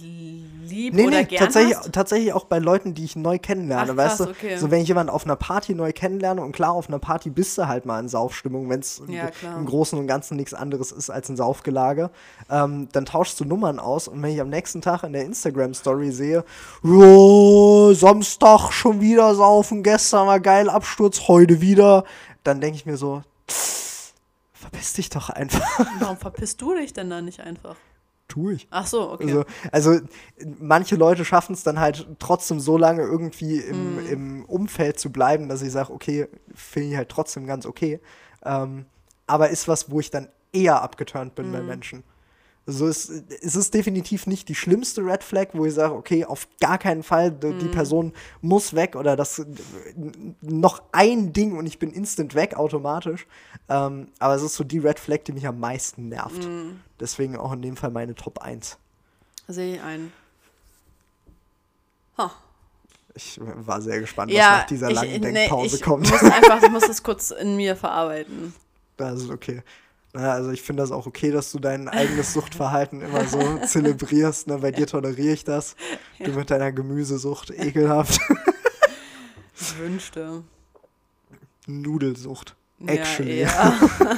[0.00, 1.92] lieb Nee, oder nee, gern tatsächlich, hast.
[1.92, 4.32] tatsächlich auch bei Leuten, die ich neu kennenlerne, Ach, weißt krass, du?
[4.32, 4.56] okay.
[4.56, 7.58] So, wenn ich jemanden auf einer Party neu kennenlerne und klar, auf einer Party bist
[7.58, 11.10] du halt mal in Saufstimmung, wenn es Ja, im Großen und Ganzen nichts anderes ist
[11.10, 12.10] als ein Saufgelage,
[12.50, 16.10] ähm, dann tauschst du Nummern aus und wenn ich am nächsten Tag in der Instagram-Story
[16.10, 16.44] sehe,
[17.94, 22.04] Samstag schon wieder saufen, gestern war geil, Absturz, heute wieder,
[22.44, 23.22] dann denke ich mir so,
[24.72, 25.60] verpiss dich doch einfach.
[26.00, 27.76] Warum verpisst du dich denn da nicht einfach?
[28.28, 28.66] tue ich.
[28.70, 29.24] Ach so, okay.
[29.24, 30.00] Also, also
[30.58, 34.06] manche Leute schaffen es dann halt trotzdem so lange irgendwie im, Mhm.
[34.06, 38.00] im Umfeld zu bleiben, dass ich sage, okay, finde ich halt trotzdem ganz okay.
[38.42, 38.86] Ähm,
[39.26, 41.52] aber ist was, wo ich dann eher abgeturnt bin Mhm.
[41.52, 42.04] bei Menschen.
[42.64, 46.46] Also es, es ist definitiv nicht die schlimmste Red Flag, wo ich sage, okay, auf
[46.60, 47.58] gar keinen Fall, d- Mhm.
[47.58, 49.44] die Person muss weg oder das
[50.40, 53.26] noch ein Ding und ich bin instant weg automatisch.
[53.68, 56.46] Ähm, aber es ist so die Red Flag, die mich am meisten nervt.
[56.46, 56.80] Mhm.
[57.00, 58.78] Deswegen auch in dem Fall meine Top 1.
[59.48, 60.12] Sehe ich ein.
[62.18, 62.30] Ha.
[63.14, 66.08] Ich war sehr gespannt, Ja, was nach dieser ich, langen nee, Denkpause ich kommt.
[66.08, 68.54] muss einfach, ich muss das kurz in mir verarbeiten.
[68.96, 69.62] Das ist okay.
[70.14, 74.46] Na, also ich finde das auch okay, dass du dein eigenes Suchtverhalten immer so zelebrierst.
[74.46, 74.58] Ne?
[74.58, 75.74] Bei dir toleriere ich das.
[76.18, 78.20] Du mit deiner Gemüsesucht, ekelhaft.
[79.58, 80.42] Ich wünschte.
[81.66, 82.56] Nudelsucht.
[82.86, 83.42] Actually.
[83.42, 84.16] Ja, ja.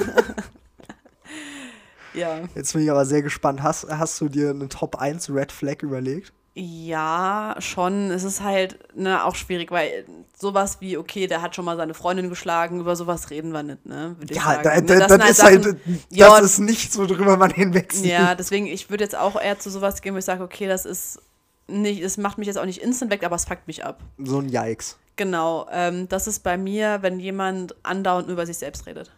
[2.41, 2.49] ja.
[2.55, 3.61] Jetzt bin ich aber sehr gespannt.
[3.63, 6.33] Hast, hast du dir eine Top 1 Red Flag überlegt?
[6.55, 8.11] Ja, schon.
[8.11, 10.05] Es ist halt ne, auch schwierig, weil
[10.37, 13.85] sowas wie, okay, der hat schon mal seine Freundin geschlagen, über sowas reden wir nicht,
[13.85, 14.15] ne?
[14.29, 15.77] Ja, da, Ne, da, sind das, ist Sachen- halt,
[16.09, 18.05] Ja, das ist nichts, worüber man hinwegsieht.
[18.05, 20.85] Ja, deswegen, ich würde jetzt auch eher zu sowas gehen, wo ich sage, okay, das
[20.85, 21.19] ist
[21.67, 23.99] nicht, das macht mich jetzt auch nicht instant weg, aber es fuckt mich ab.
[24.17, 24.97] So ein Yikes.
[25.15, 29.11] Genau, ähm, das ist bei mir, wenn jemand andauernd über sich selbst redet.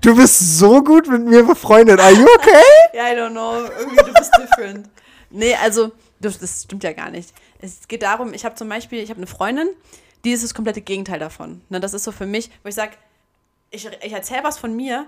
[0.00, 1.98] Du bist so gut mit mir befreundet.
[2.00, 2.62] Are you okay?
[2.94, 4.88] Ja, I don't know, irgendwie du bist different.
[5.30, 7.32] Nee, also, das, das stimmt ja gar nicht.
[7.62, 9.68] Es geht darum, ich habe zum Beispiel, ich habe eine Freundin,
[10.24, 11.62] die ist das komplette Gegenteil davon.
[11.68, 12.92] Ne, das ist so für mich, wo ich sage,
[13.70, 15.06] ich, ich erzähle was von mir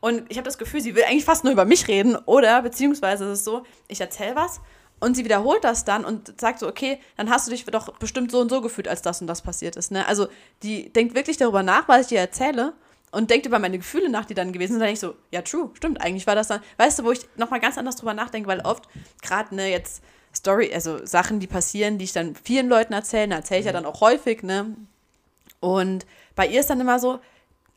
[0.00, 3.24] und ich habe das Gefühl, sie will eigentlich fast nur über mich reden oder beziehungsweise
[3.26, 4.60] ist es so, ich erzähle was
[5.00, 8.30] und sie wiederholt das dann und sagt so, okay, dann hast du dich doch bestimmt
[8.30, 9.90] so und so gefühlt, als das und das passiert ist.
[9.90, 10.06] Ne?
[10.06, 10.28] Also
[10.62, 12.72] die denkt wirklich darüber nach, was ich dir erzähle
[13.10, 14.80] und denkt über meine Gefühle nach, die dann gewesen sind.
[14.80, 17.20] Dann denke ich so, ja, true, stimmt, eigentlich war das dann, weißt du, wo ich
[17.36, 18.88] nochmal ganz anders drüber nachdenke, weil oft
[19.22, 20.02] gerade, ne, jetzt
[20.34, 23.86] Story, also Sachen, die passieren, die ich dann vielen Leuten erzähle, erzähle ich ja dann
[23.86, 24.76] auch häufig, ne?
[25.60, 27.20] Und bei ihr ist dann immer so,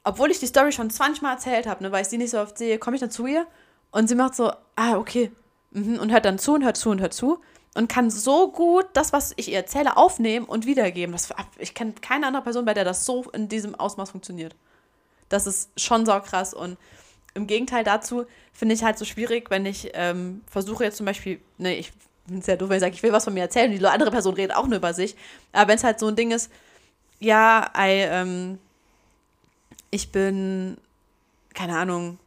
[0.04, 2.40] obwohl ich die Story schon 20 Mal erzählt habe, ne, weil ich sie nicht so
[2.40, 3.48] oft sehe, komme ich dann zu ihr
[3.92, 5.32] und sie macht so, ah, okay,
[5.72, 7.40] mhm, und hört dann zu und hört zu und hört zu
[7.76, 11.14] und kann so gut das, was ich ihr erzähle, aufnehmen und wiedergeben.
[11.14, 14.56] Das, ich kenne keine andere Person, bei der das so in diesem Ausmaß funktioniert.
[15.30, 16.78] Das ist schon so krass und
[17.34, 21.40] im Gegenteil dazu finde ich halt so schwierig, wenn ich ähm, versuche jetzt zum Beispiel,
[21.58, 21.92] ne, ich
[22.26, 24.34] bin sehr doof, wenn ich sage, ich will was von mir erzählen, die andere Person
[24.36, 25.16] redet auch nur über sich,
[25.52, 26.50] aber wenn es halt so ein Ding ist,
[27.20, 28.60] ja, I, ähm,
[29.92, 30.78] ich bin,
[31.54, 32.18] keine Ahnung,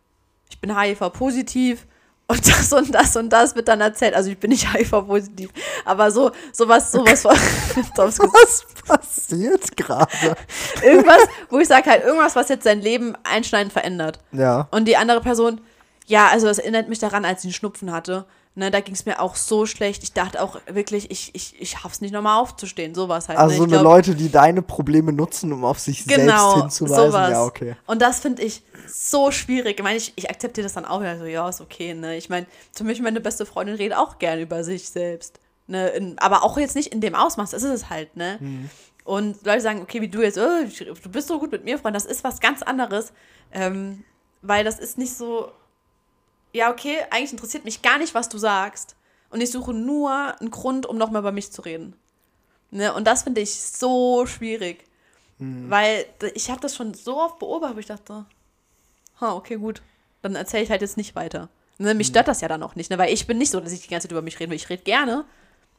[0.48, 1.86] ich bin HIV-positiv
[2.28, 4.14] und das und das und das wird dann erzählt.
[4.14, 5.50] Also ich bin nicht HIV-positiv,
[5.84, 7.36] aber so, sowas, sowas von,
[7.96, 10.36] Was passiert gerade?
[10.82, 14.20] irgendwas, wo ich sage halt, irgendwas, was jetzt sein Leben einschneidend verändert.
[14.32, 14.68] Ja.
[14.70, 15.60] Und die andere Person,
[16.06, 18.26] ja, also das erinnert mich daran, als sie einen Schnupfen hatte.
[18.58, 20.02] Ne, da ging es mir auch so schlecht.
[20.02, 22.94] Ich dachte auch wirklich, ich, ich, ich schaff's nicht nochmal aufzustehen.
[22.94, 23.38] Sowas halt.
[23.38, 23.56] Also ne?
[23.58, 27.10] so eine glaub, Leute, die deine Probleme nutzen, um auf sich genau, selbst hinzuweisen.
[27.10, 27.30] sowas.
[27.32, 27.76] Ja, okay.
[27.86, 29.76] Und das finde ich so schwierig.
[29.76, 31.92] Ich meine, ich, ich akzeptiere das dann auch wieder so, ja, ist okay.
[31.92, 32.16] Ne?
[32.16, 35.38] Ich meine, zum Beispiel meine beste Freundin redet auch gern über sich selbst.
[35.66, 35.88] Ne?
[35.88, 38.38] In, aber auch jetzt nicht in dem Ausmaß, das ist es halt, ne?
[38.40, 38.70] Mhm.
[39.04, 40.64] Und Leute sagen, okay, wie du jetzt, oh,
[41.02, 43.12] du bist so gut mit mir, Freund, das ist was ganz anderes.
[43.52, 44.02] Ähm,
[44.40, 45.50] weil das ist nicht so,
[46.56, 48.96] ja, okay, eigentlich interessiert mich gar nicht, was du sagst.
[49.30, 51.94] Und ich suche nur einen Grund, um nochmal über mich zu reden.
[52.70, 52.92] Ne?
[52.94, 54.84] Und das finde ich so schwierig.
[55.38, 58.24] Weil d- ich habe das schon so oft beobachtet, wo ich dachte,
[59.20, 59.82] ha, okay, gut,
[60.22, 61.50] dann erzähle ich halt jetzt nicht weiter.
[61.78, 61.92] Ne?
[61.94, 62.96] Mich stört das ja dann auch nicht, ne?
[62.96, 64.54] weil ich bin nicht so, dass ich die ganze Zeit über mich rede.
[64.54, 65.26] Ich rede gerne,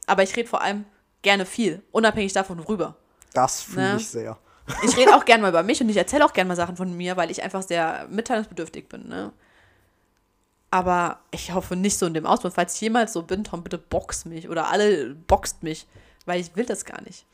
[0.05, 0.85] aber ich rede vor allem
[1.23, 2.95] gerne viel, unabhängig davon worüber.
[3.33, 3.97] Das fühle Ne?
[3.97, 4.37] ich sehr.
[4.83, 6.95] Ich rede auch gerne mal über mich und ich erzähle auch gerne mal Sachen von
[6.95, 9.07] mir, weil ich einfach sehr mitteilungsbedürftig bin.
[9.07, 9.31] Ne?
[10.77, 12.53] Aber ich hoffe nicht so in dem Ausmaß.
[12.53, 15.87] Falls ich jemals so bin, Tom, bitte box mich oder alle boxt mich,
[16.27, 17.25] weil ich will das gar nicht.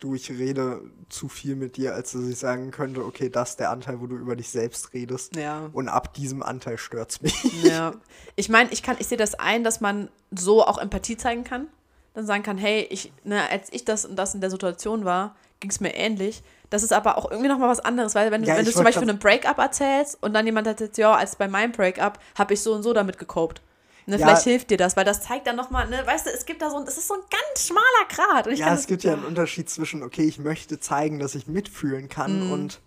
[0.00, 0.80] Du, ich rede
[1.10, 4.06] zu viel mit dir, als dass ich sagen könnte, okay, das ist der Anteil, wo
[4.06, 5.36] du über dich selbst redest.
[5.36, 5.68] Ja.
[5.74, 7.34] Und ab diesem Anteil stört's mich.
[7.62, 7.92] Ja.
[8.38, 11.68] Ich meine, ich kann, ich sehe das ein, dass man so auch Empathie zeigen kann.
[12.14, 15.36] Dann sagen kann, hey, ich, ne, als ich das und das in der Situation war,
[15.60, 16.42] ging es mir ähnlich.
[16.70, 18.84] Das ist aber auch irgendwie nochmal was anderes, weil wenn, du- Ja, wenn du zum
[18.84, 22.54] Beispiel einen Breakup erzählst und dann jemand hat jetzt, ja, als bei meinem Breakup habe
[22.54, 23.62] ich so und so damit gecopt.
[24.08, 24.26] Ne, Ja.
[24.28, 26.70] vielleicht hilft dir das, weil das zeigt dann nochmal, ne, weißt du, es gibt da
[26.70, 29.68] so ein, es ist so ein ganz schmaler ich Ja, es gibt ja einen Unterschied
[29.68, 32.52] zwischen, okay, ich möchte zeigen, dass ich mitfühlen kann Mhm.
[32.52, 32.80] und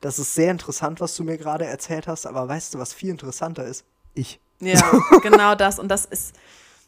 [0.00, 3.08] das ist sehr interessant, was du mir gerade erzählt hast, aber weißt du, was viel
[3.10, 3.84] interessanter ist?
[4.14, 4.38] Ich.
[4.60, 4.80] Ja,
[5.22, 5.78] genau das.
[5.78, 6.34] Und das ist,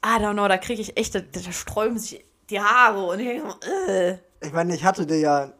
[0.05, 3.27] I don't know, da kriege ich echt, da, da sträuben sich die Haare und ich
[3.27, 3.55] denke
[3.89, 4.19] äh.
[4.47, 5.53] Ich meine, ich hatte dir ja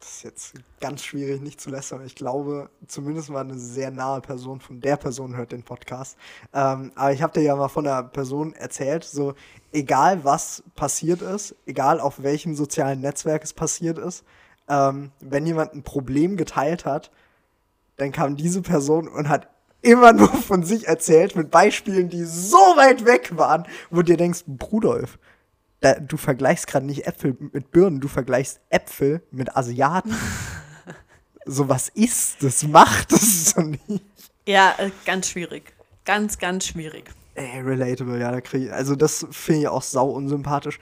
[0.00, 2.04] das ist jetzt ganz schwierig nicht zu lästern.
[2.04, 6.16] Ich glaube, zumindest mal eine sehr nahe Person von der Person hört den Podcast.
[6.52, 9.34] Ähm, aber ich habe dir ja mal von einer Person erzählt, so
[9.72, 14.24] egal was passiert ist, egal auf welchem sozialen Netzwerk es passiert ist,
[14.68, 17.10] ähm, wenn jemand ein Problem geteilt hat,
[17.96, 19.48] dann kam diese Person und hat
[19.82, 24.16] immer nur von sich erzählt mit Beispielen, die so weit weg waren, wo du dir
[24.16, 25.18] denkst, Brudolf,
[25.80, 30.14] da, du vergleichst gerade nicht Äpfel mit Birnen, du vergleichst Äpfel mit Asiaten.
[31.46, 32.62] so was ist das?
[32.64, 33.80] Macht das so nicht.
[34.46, 35.72] Ja, äh, ganz schwierig.
[36.04, 37.10] Ganz, ganz schwierig.
[37.34, 40.78] Ey, relatable, ja, da krieg ich, also das finde ich auch sau unsympathisch.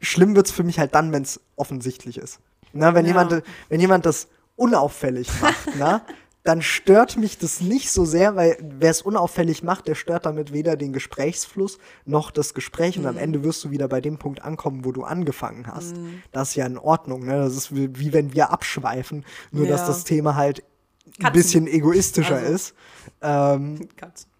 [0.00, 2.40] Schlimm wird's für mich halt dann, wenn es offensichtlich ist.
[2.72, 3.10] Na, wenn, Ja.
[3.10, 6.04] jemand, wenn jemand das unauffällig macht, na,
[6.42, 10.52] dann stört mich das nicht so sehr, weil wer es unauffällig macht, der stört damit
[10.52, 13.20] weder den Gesprächsfluss noch das Gespräch und am Mhm.
[13.20, 15.96] Ende wirst du wieder bei dem Punkt ankommen, wo du angefangen hast.
[16.32, 17.36] Das ist ja in Ordnung, ne?
[17.36, 19.86] Das ist wie, wie wenn wir abschweifen, nur dass Ja.
[19.88, 20.62] das Thema halt
[21.06, 21.32] ein Katzen.
[21.34, 22.52] bisschen egoistischer Also.
[22.54, 22.74] ist.
[23.20, 24.30] Ähm, Katzen.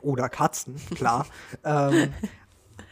[0.00, 1.26] oder Katzen, klar.
[1.64, 2.14] ähm,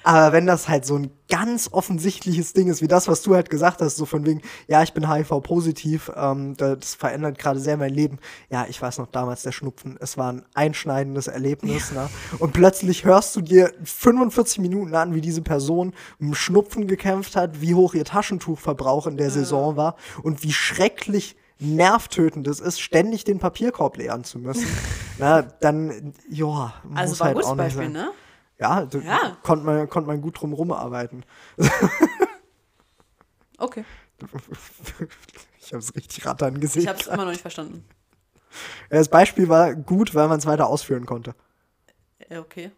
[0.03, 3.51] aber wenn das halt so ein ganz offensichtliches Ding ist, wie das, was du halt
[3.51, 7.93] gesagt hast, so von wegen, ja, ich bin HIV-positiv, ähm, das verändert gerade sehr mein
[7.93, 8.19] Leben.
[8.49, 12.09] Ja, ich weiß noch damals der Schnupfen, es war ein einschneidendes Erlebnis, ne?
[12.39, 17.37] Und plötzlich hörst du dir 45 Minuten an, wie diese Person mit dem Schnupfen gekämpft
[17.37, 22.81] hat, wie hoch ihr Taschentuchverbrauch in der Saison war und wie schrecklich nervtötend es ist,
[22.81, 24.67] ständig den Papierkorb leeren zu müssen.
[25.19, 27.93] Na, dann, ja, Also muss ein halt gutes auch nicht Beispiel, sein.
[27.93, 28.11] ne?
[28.61, 29.37] Ja, da Ja.
[29.43, 31.25] konnte man, konnt man gut drum rumarbeiten.
[33.59, 33.85] Okay.
[35.63, 36.83] Ich habe es richtig rattern gesehen.
[36.83, 37.85] Ich habe es immer noch nicht verstanden.
[38.89, 41.35] Das Beispiel war gut, weil man es weiter ausführen konnte.
[42.29, 42.71] Äh, Okay.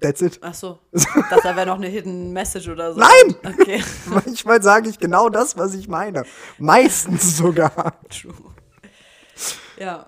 [0.00, 0.38] That's it.
[0.40, 0.78] Ach so.
[0.92, 3.00] Das wäre noch eine Hidden Message oder so.
[3.00, 3.34] Nein!
[3.44, 3.82] Okay.
[4.06, 6.22] Manchmal sage ich genau das, was ich meine.
[6.58, 7.98] Meistens sogar.
[8.08, 8.32] True.
[9.76, 10.06] Ja.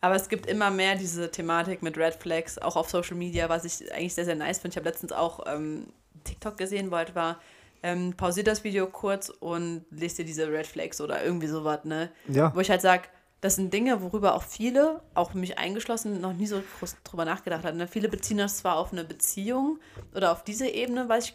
[0.00, 3.64] Aber es gibt immer mehr diese Thematik mit Red Flags, auch auf Social Media, was
[3.64, 4.74] ich eigentlich sehr, sehr nice finde.
[4.74, 5.88] Ich habe letztens auch ähm,
[6.24, 7.40] TikTok gesehen, wollte war,
[7.82, 12.10] ähm, pausiert das Video kurz und lest dir diese Red Flags oder irgendwie sowas, ne?
[12.28, 12.54] Ja.
[12.54, 13.04] Wo ich halt sage,
[13.40, 17.64] das sind Dinge, worüber auch viele, auch mich eingeschlossen, noch nie so groß drüber nachgedacht
[17.64, 17.76] haben.
[17.76, 17.86] Ne?
[17.86, 19.78] Viele beziehen das zwar auf eine Beziehung
[20.14, 21.34] oder auf diese Ebene, weiß ich,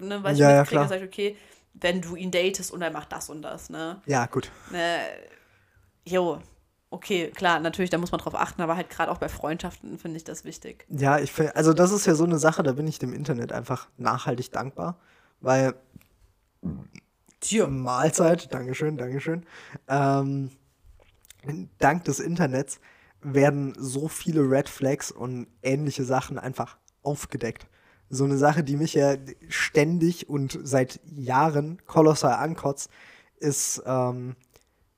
[0.00, 0.88] ne, weiß Ja, ich ja, mitkriege, klar.
[0.88, 1.36] sag ich, okay,
[1.74, 4.00] wenn du ihn datest und er macht das und das, ne?
[4.06, 4.50] Ja, gut.
[4.72, 4.98] Ne,
[6.04, 6.40] jo,
[6.94, 10.16] okay, klar, natürlich, da muss man drauf achten, aber halt gerade auch bei Freundschaften finde
[10.16, 10.86] ich das wichtig.
[10.88, 13.52] Ja, ich finde, also das ist ja so eine Sache, da bin ich dem Internet
[13.52, 14.98] einfach nachhaltig dankbar,
[15.40, 15.74] weil
[17.40, 17.66] Tja.
[17.66, 19.44] Mahlzeit, Dankeschön, Dankeschön.
[19.88, 20.50] Ähm,
[21.78, 22.80] dank des Internets
[23.20, 27.66] werden so viele Red Flags und ähnliche Sachen einfach aufgedeckt.
[28.08, 29.16] So eine Sache, die mich ja
[29.48, 32.88] ständig und seit Jahren kolossal ankotzt,
[33.38, 34.36] ist, ähm,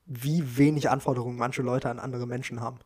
[0.07, 2.79] wie wenig Anforderungen manche Leute an andere Menschen haben.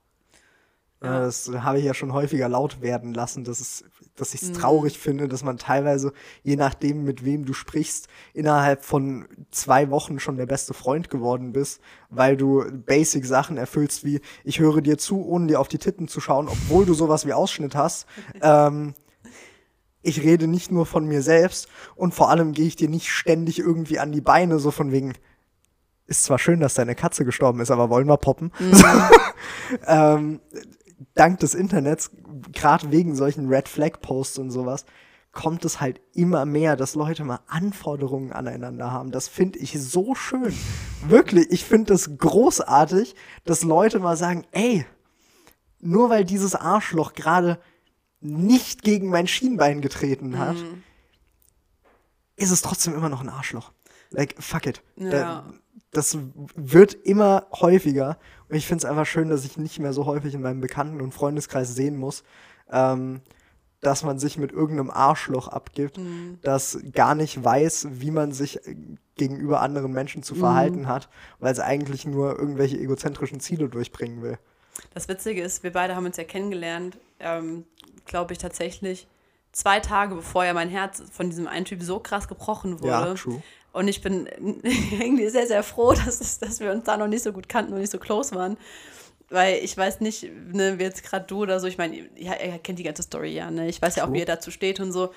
[1.04, 1.22] Ja.
[1.22, 3.84] Das habe ich ja schon häufiger laut werden lassen, dass, es,
[4.16, 4.54] dass ich es Mhm.
[4.54, 6.14] traurig finde, dass man teilweise,
[6.44, 11.54] je nachdem, mit wem du sprichst, innerhalb von zwei Wochen schon der beste Freund geworden
[11.54, 15.80] bist, weil du basic Sachen erfüllst wie, ich höre dir zu, ohne dir auf die
[15.80, 18.06] Titten zu schauen, obwohl du sowas wie Ausschnitt hast.
[18.42, 18.94] ähm,
[20.04, 23.58] ich rede nicht nur von mir selbst und vor allem gehe ich dir nicht ständig
[23.60, 25.14] irgendwie an die Beine, so von wegen,
[26.12, 28.52] ist zwar schön, dass deine Katze gestorben ist, aber wollen wir poppen?
[29.88, 30.42] ähm,
[31.16, 32.12] dank des Internets,
[32.52, 34.86] gerade wegen solchen Red Flag Posts und sowas,
[35.32, 39.12] kommt es halt immer mehr, dass Leute mal Anforderungen aneinander haben.
[39.12, 40.54] Das finde ich so schön.
[41.08, 44.86] Wirklich, ich finde das großartig, dass Leute mal sagen, ey,
[45.80, 47.58] nur weil dieses Arschloch gerade
[48.20, 50.58] nicht gegen mein Schienbein getreten hat,
[52.36, 53.72] ist es trotzdem immer noch ein Arschloch.
[54.12, 54.82] Like, fuck it.
[54.96, 55.10] Ja.
[55.10, 55.54] Da,
[55.92, 56.18] das
[56.56, 58.18] wird immer häufiger.
[58.50, 61.02] Und ich finde es einfach schön, dass ich nicht mehr so häufig in meinem Bekannten-
[61.02, 62.24] und Freundeskreis sehen muss,
[62.72, 63.22] ähm,
[63.82, 66.00] dass man sich mit irgendeinem Arschloch abgibt,
[66.44, 68.76] das gar nicht weiß, wie man sich äh,
[69.16, 71.10] gegenüber anderen Menschen zu verhalten hat,
[71.40, 74.38] weil es eigentlich nur irgendwelche egozentrischen Ziele durchbringen will.
[74.94, 77.66] Das Witzige ist, wir beide haben uns ja kennengelernt, ähm,
[78.06, 79.08] glaube ich tatsächlich,
[79.52, 83.16] zwei Tage bevor ja mein Herz von diesem einen Typ so krass gebrochen wurde.
[83.16, 83.16] Ja.
[83.74, 84.28] Und ich bin
[85.00, 87.74] irgendwie sehr, sehr froh, dass, es, dass wir uns da noch nicht so gut kannten
[87.74, 88.58] und nicht so close waren.
[89.30, 92.60] Weil ich weiß nicht, ne, wie jetzt gerade du oder so, ich meine, ja, er
[92.60, 93.70] kennt die ganze Story ja, ne?
[93.70, 95.14] Ich weiß ja auch, wie er dazu steht und so.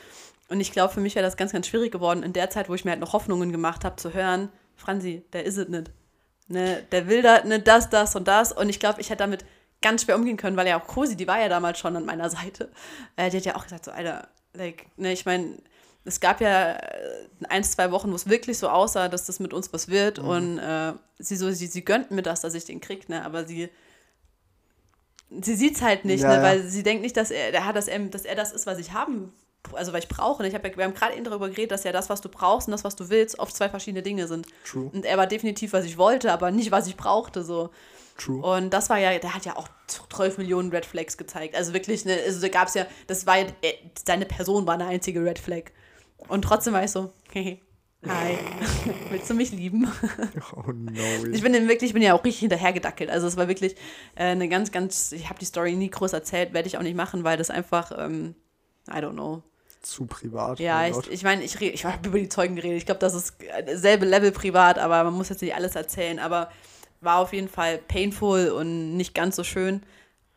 [0.48, 2.74] Und ich glaube, für mich wäre das ganz, ganz schwierig geworden, in der Zeit, wo
[2.74, 5.90] ich mir halt noch Hoffnungen gemacht habe, zu hören, Franzi, der ist es nicht.
[6.46, 8.52] Ne, der will da ne, das, das und das.
[8.52, 9.44] Und ich glaube, ich hätte damit
[9.82, 12.30] ganz schwer umgehen können, weil ja auch Cosi, die war ja damals schon an meiner
[12.30, 12.70] Seite.
[13.16, 15.58] Äh, die hat ja auch gesagt, so, Alter, like, ne, ich meine,
[16.04, 19.52] es gab ja äh, ein, zwei Wochen, wo es wirklich so aussah, dass das mit
[19.52, 20.22] uns was wird.
[20.22, 20.28] Mhm.
[20.28, 23.24] Und äh, sie so, sie, sie gönnt mir das, dass ich den krieg, ne?
[23.24, 23.70] Aber sie,
[25.30, 26.34] sie sieht es halt nicht, Ja, ne?
[26.36, 26.42] ja.
[26.42, 29.32] Weil sie denkt nicht, dass er, dass er, dass er das ist, was ich haben,
[29.72, 30.46] also was ich brauche.
[30.46, 32.68] Ich hab ja, wir haben gerade eben darüber geredet, dass ja das, was du brauchst
[32.68, 34.46] und das, was du willst, oft zwei verschiedene Dinge sind.
[34.66, 34.90] True.
[34.92, 37.42] Und er war definitiv, was ich wollte, aber nicht, was ich brauchte.
[37.42, 37.70] So.
[38.18, 38.42] True.
[38.42, 41.54] Und das war ja, der hat ja auch 12 Millionen Red Flags gezeigt.
[41.56, 43.72] Also wirklich, ne, also da gab es ja, das war ja, äh,
[44.04, 45.72] seine Person war eine einzige Red Flag.
[46.28, 47.60] Und trotzdem war ich so, hey,
[48.06, 48.38] hi,
[49.10, 49.90] willst du mich lieben?
[50.56, 50.92] Oh no.
[51.32, 53.10] Ich bin dem wirklich, ich bin ja auch richtig hinterhergedackelt.
[53.10, 53.74] Also es war wirklich
[54.14, 56.96] äh, eine ganz, ganz, ich habe die Story nie groß erzählt, werde ich auch nicht
[56.96, 58.34] machen, weil das einfach, ähm,
[58.88, 59.42] I don't know.
[59.82, 60.60] zu privat.
[60.60, 62.78] Ja, ich, ich meine, ich, ich habe über die Zeugen geredet.
[62.78, 63.36] Ich glaube, das ist
[63.74, 66.18] selbe Level privat, aber man muss jetzt nicht alles erzählen.
[66.18, 66.50] Aber
[67.00, 69.82] war auf jeden Fall painful und nicht ganz so schön.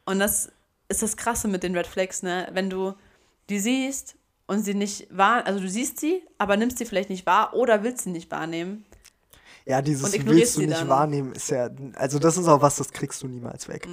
[0.06, 0.52] Und das
[0.90, 2.48] ist das Krasse mit den Red Flags, ne?
[2.52, 2.94] Wenn du
[3.50, 4.17] die siehst
[4.48, 7.84] und sie nicht wahr, also du siehst sie, aber nimmst sie vielleicht nicht wahr oder
[7.84, 8.86] willst sie nicht wahrnehmen.
[9.66, 10.88] Ja, dieses willst du nicht dann.
[10.88, 13.88] wahrnehmen, ist ja, also das ist auch was, das kriegst du niemals weg.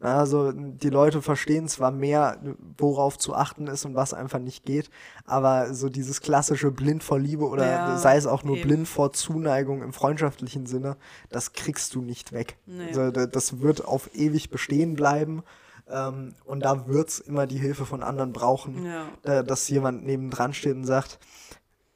[0.00, 2.40] Also die Leute verstehen zwar mehr,
[2.78, 4.90] worauf zu achten ist und was einfach nicht geht,
[5.26, 8.66] aber so dieses klassische blind vor Liebe oder Ja, sei es auch nur eben.
[8.68, 10.96] blind vor Zuneigung im freundschaftlichen Sinne,
[11.30, 12.56] das kriegst du nicht weg.
[12.66, 12.86] Nee.
[12.88, 15.42] Also, da- das wird auf ewig bestehen bleiben.
[15.88, 19.08] Ähm, und da wird es immer die Hilfe von anderen brauchen, Ja.
[19.22, 21.18] äh, dass jemand nebendran steht und sagt,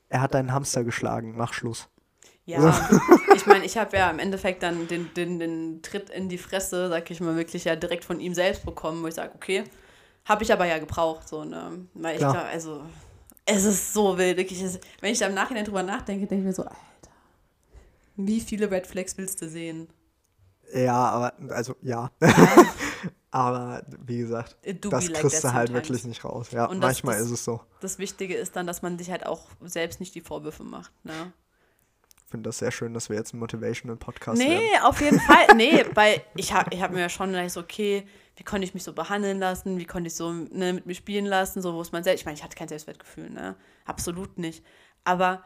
[0.09, 1.89] er hat deinen Hamster geschlagen, mach Schluss.
[2.45, 2.89] Ja,
[3.35, 6.89] ich meine, ich habe ja im Endeffekt dann den, den, den Tritt in die Fresse,
[6.89, 9.65] sag ich mal, wirklich ja direkt von ihm selbst bekommen, wo ich sage, okay,
[10.25, 11.87] habe ich aber ja gebraucht, so, ne?
[11.95, 12.85] Weil ich glaube, also,
[13.45, 14.61] es ist so wild, wirklich.
[14.61, 16.77] Es, wenn ich da im Nachhinein drüber nachdenke, denke ich mir so, Alter,
[18.17, 19.89] wie viele Red Flags willst du sehen?
[20.75, 22.11] Ja, aber, also ja.
[23.31, 25.89] aber wie gesagt, It do das like kriegst du halt sometimes.
[25.89, 26.51] wirklich nicht raus.
[26.53, 27.61] Ja, Und das- manchmal das- ist es so.
[27.81, 31.33] Das Wichtige ist dann, dass man sich halt auch selbst nicht die Vorwürfe macht, ne?
[32.25, 34.83] Ich finde das sehr schön, dass wir jetzt ein Motivational Podcast Nee, werden.
[34.83, 35.47] auf jeden Fall.
[35.57, 38.05] Nee, weil ich habe ich hab mir ja schon gedacht, so, okay,
[38.35, 39.79] wie konnte ich mich so behandeln lassen?
[39.79, 41.63] Wie konnte ich so ne, mit mir spielen lassen?
[41.63, 42.21] So, wo ist man selbst?
[42.23, 43.55] Ich meine, ich hatte kein Selbstwertgefühl, ne?
[43.85, 44.65] Absolut nicht.
[45.05, 45.45] Aber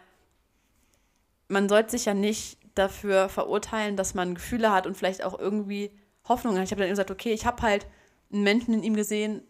[1.49, 5.91] man sollte sich ja nicht dafür verurteilen, dass man Gefühle hat und vielleicht auch irgendwie
[6.31, 6.57] Hoffnung.
[6.57, 7.87] Ich habe dann gesagt, okay, ich habe halt
[8.33, 9.43] einen Menschen in ihm gesehen,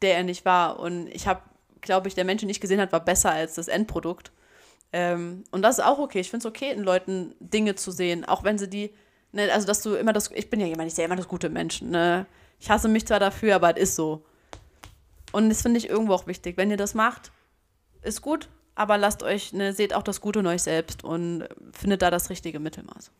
[0.00, 0.78] der er nicht war.
[0.78, 1.42] Und ich habe,
[1.82, 4.32] glaube ich, der Mensch, den ich gesehen hat, war besser als das Endprodukt.
[4.92, 6.20] Ähm, und das ist auch okay.
[6.20, 8.94] Ich finde es okay, in Leuten Dinge zu sehen, auch wenn sie die,
[9.32, 11.50] ne, also dass du immer das, ich bin ja jemand, ich sehe immer das gute
[11.50, 12.26] Menschen, ne?
[12.60, 14.24] Ich hasse mich zwar dafür, aber es ist so.
[15.32, 16.56] Und das finde ich irgendwo auch wichtig.
[16.56, 17.30] Wenn ihr das macht,
[18.02, 22.02] ist gut, aber lasst euch, ne, seht auch das Gute in euch selbst und findet
[22.02, 23.10] da das richtige Mittelmaß.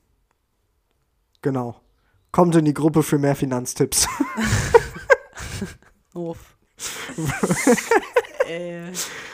[1.43, 1.81] Genau.
[2.39, 4.07] Kommt in die Gruppe für mehr Finanztipps.
[6.15, 6.57] Uff.
[8.49, 8.93] äh,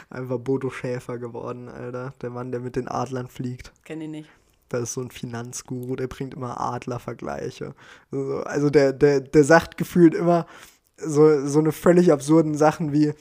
[0.08, 2.14] Einfach Bodo Schäfer geworden, Alter.
[2.22, 3.74] Der Mann, der mit den Adlern fliegt.
[3.84, 4.30] kenn ich nicht.
[4.70, 7.74] Das ist so ein Finanzguru, der bringt immer Adlervergleiche.
[8.10, 10.46] Also, also der, der, der sagt gefühlt immer
[10.96, 13.12] so, so eine völlig absurden Sachen wie,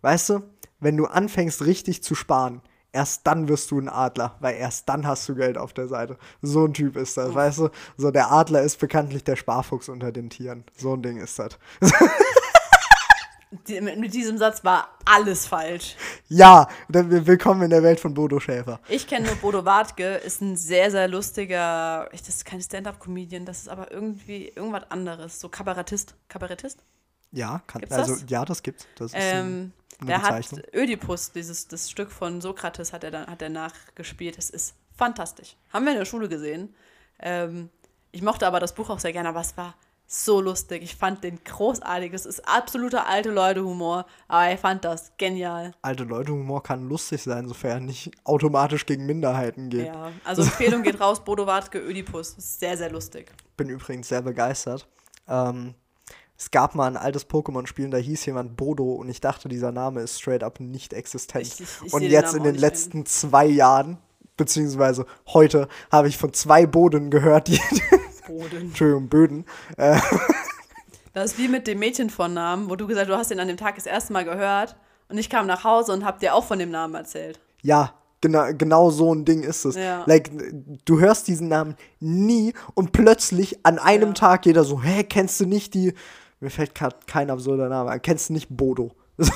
[0.00, 0.42] weißt du,
[0.80, 2.62] wenn du anfängst richtig zu sparen,
[2.92, 6.18] erst dann wirst du ein Adler, weil erst dann hast du Geld auf der Seite.
[6.40, 7.70] So ein Typ ist das, weißt du?
[7.96, 10.64] So der Adler ist bekanntlich der Sparfuchs unter den Tieren.
[10.76, 11.58] So ein Ding ist das.
[13.68, 15.94] Die, mit, mit diesem Satz war alles falsch.
[16.28, 18.80] Ja, willkommen in der Welt von Bodo Schäfer.
[18.88, 23.58] Ich kenne nur Bodo Wartke, ist ein sehr, sehr lustiger, das ist kein Stand-Up-Comedian, das
[23.58, 25.38] ist aber irgendwie irgendwas anderes.
[25.38, 26.14] So Kabarettist.
[26.28, 26.82] Kabarettist?
[27.32, 28.24] Ja, kann, Gibt's also das?
[28.28, 28.86] ja, das gibt's.
[28.96, 30.74] Das ist Ähm, eine der hat.
[30.74, 34.38] Ödipus, dieses das Stück von Sokrates, hat er dann hat er nachgespielt.
[34.38, 35.56] Es ist fantastisch.
[35.72, 36.74] Haben wir in der Schule gesehen.
[37.18, 37.70] Ähm,
[38.10, 39.74] ich mochte aber das Buch auch sehr gerne, aber es war
[40.06, 40.82] so lustig.
[40.82, 42.12] Ich fand den großartig.
[42.12, 45.72] Es ist absoluter alte Leute-Humor, aber ich fand das genial.
[45.80, 49.86] alte Leute Humor kann lustig sein, sofern er nicht automatisch gegen Minderheiten geht.
[49.86, 52.34] Ja, also Empfehlung geht raus, Bodo Wartke, Ödipus.
[52.34, 53.32] Ist sehr, sehr lustig.
[53.56, 54.86] Bin übrigens sehr begeistert.
[55.26, 55.74] Ähm,
[56.38, 60.00] es gab mal ein altes Pokémon-Spiel, da hieß jemand Bodo und ich dachte, dieser Name
[60.00, 61.46] ist straight up nicht existent.
[61.46, 63.98] Ich- ich- ich und jetzt in den letzten zwei Jahren,
[64.36, 67.60] beziehungsweise heute, habe ich von zwei Boden gehört, die,
[68.26, 68.56] Boden.
[68.68, 69.44] Entschuldigung, Böden,
[69.76, 69.98] äh,
[71.14, 73.58] Das ist wie mit dem Mädchenvornamen, wo du gesagt hast, du hast den an dem
[73.58, 74.76] Tag das erste Mal gehört
[75.10, 77.38] und ich kam nach Hause und hab dir auch von dem Namen erzählt.
[77.60, 79.74] ja, genau, genau so ein Ding ist es.
[79.74, 80.04] Ja.
[80.06, 80.30] Like,
[80.86, 84.14] du hörst diesen Namen nie und plötzlich an einem Ja.
[84.14, 85.92] Tag jeder so, hä, kennst du nicht die,
[86.42, 88.90] mir fällt gerade kein absurder Name ein, kennst du nicht Bodo?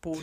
[0.00, 0.20] Bodo.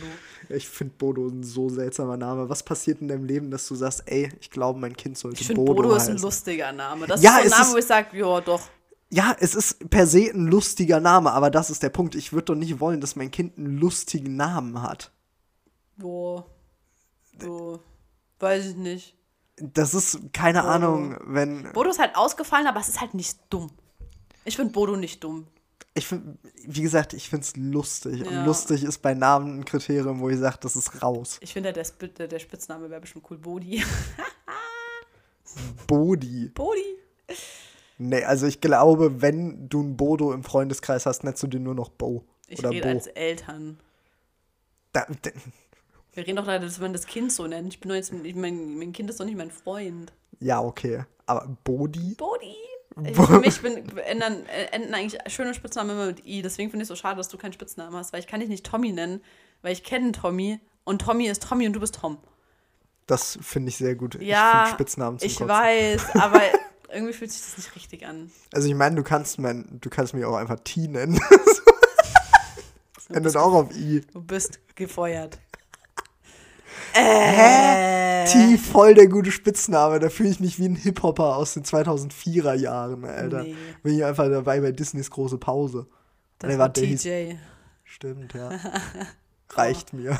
[0.48, 2.48] Ich finde Bodo ein so seltsamer Name.
[2.48, 5.46] Was passiert in deinem Leben, dass du sagst, ey, ich glaube, mein Kind sollte Ich
[5.46, 6.22] finde, Bodo, Bodo, ist ein heißen?
[6.24, 7.06] lustiger Name.
[7.06, 8.60] Das Ja, ist so es ein Name, ist- wo ich sage, ja, doch.
[9.10, 12.14] Ja, es ist per se ein lustiger Name, aber das ist der Punkt.
[12.16, 15.12] Ich würde doch nicht wollen, dass mein Kind einen lustigen Namen hat.
[15.96, 16.44] Boah.
[17.40, 17.80] So.
[18.40, 19.14] Weiß ich nicht.
[19.56, 20.70] Das ist, keine Bodo.
[20.72, 21.72] Ahnung, wenn.
[21.72, 23.70] Bodo ist halt ausgefallen, aber es ist halt nicht dumm.
[24.46, 25.46] Ich finde Bodo nicht dumm.
[25.94, 26.36] Ich finde,
[26.66, 28.20] wie gesagt, ich finde es lustig.
[28.20, 28.26] Ja.
[28.40, 31.38] Und lustig ist bei Namen ein Kriterium, wo ich sage, das ist raus.
[31.40, 33.38] Ich finde, der, Sp- der, der Spitzname wäre bestimmt cool.
[33.38, 33.82] Bodi.
[35.86, 36.50] Bodi.
[36.54, 36.96] Bodi.
[37.98, 41.74] Nee, also ich glaube, wenn du einen Bodo im Freundeskreis hast, nennst du den nur
[41.74, 42.24] noch Bo.
[42.46, 42.94] Ich oder rede Bo.
[42.94, 43.80] als Eltern.
[44.92, 45.30] Da, da,
[46.12, 47.72] Wir reden doch leider, dass man das Kind so nennt.
[47.72, 50.12] Ich bin jetzt, ich mein, mein Kind ist doch nicht mein Freund.
[50.40, 51.04] ja, okay.
[51.24, 52.14] Aber Bodi?
[52.16, 52.54] Bodi.
[53.04, 56.40] Ich, für mich bin, ändern, äh, enden eigentlich schöne Spitznamen immer mit I.
[56.40, 58.48] Deswegen finde ich es so schade, dass du keinen Spitznamen hast, weil ich kann dich
[58.48, 59.22] nicht Tommy nennen,
[59.62, 62.16] weil ich kenne Tommy und Tommy ist Tommy und du bist Tom.
[63.06, 64.14] Das finde ich sehr gut.
[64.14, 65.48] ich Ja, finde Spitznamen zum ich Kotzen.
[65.48, 66.40] weiß, aber
[66.92, 68.30] irgendwie fühlt sich das nicht richtig an.
[68.52, 71.20] Also ich meine, du kannst mein, du kannst mich auch einfach T nennen.
[73.10, 74.00] Endet auch auf I.
[74.12, 75.38] Du bist gefeuert.
[76.92, 78.24] Hä?
[78.26, 79.98] T, voll der gute Spitzname.
[80.00, 83.42] Da fühle ich mich wie ein Hip-Hopper aus den 2004er Jahren, Alter.
[83.44, 83.54] Nee.
[83.82, 85.86] Bin ich einfach dabei bei Disneys große Pause.
[86.38, 87.36] Das Nee, war der hieß- TJ.
[87.84, 88.50] Stimmt, ja.
[89.50, 90.18] Reicht mir.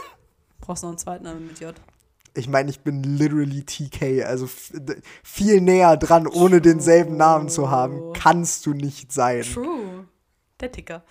[0.60, 1.74] Brauchst noch einen zweiten Namen mit J.
[2.34, 4.48] Ich meine, ich bin literally TK, also
[5.24, 9.42] viel näher dran, ohne denselben Namen zu haben, kannst du nicht sein.
[9.42, 10.06] True.
[10.60, 11.02] Der Ticker.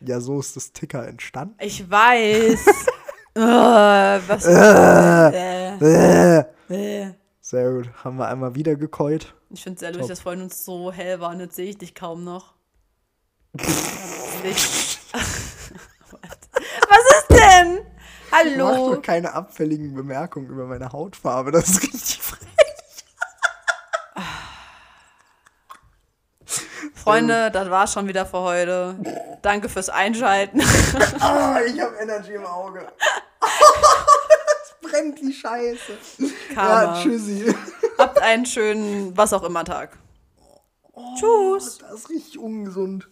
[0.00, 1.54] Ja, so ist das Ticker entstanden.
[1.60, 2.58] Ich weiß.
[3.34, 4.44] äh, was?
[4.46, 6.44] Äh, Äh.
[6.68, 7.12] äh.
[7.40, 9.34] Sehr gut, haben wir einmal wieder gekeult.
[9.50, 11.78] Ich finde es sehr lustig, dass vorhin uns so hell war und jetzt sehe ich
[11.78, 12.54] dich kaum noch.
[13.54, 13.66] Was
[17.10, 17.80] ist denn?
[18.32, 18.94] Hallo.
[18.94, 22.21] doch keine abfälligen Bemerkungen über meine Hautfarbe, das ist richtig
[27.02, 28.96] Freunde, das war's schon wieder für heute.
[29.42, 30.62] Danke fürs Einschalten.
[31.20, 32.80] Ah, ich habe Energy im Auge.
[33.42, 35.92] es brennt wie Scheiße.
[36.54, 36.94] Karma.
[36.94, 37.54] Ja, tschüssi.
[37.98, 39.98] Habt einen schönen was auch immer Tag.
[41.18, 41.78] Tschüss.
[41.78, 43.08] Das ist richtig ungesund.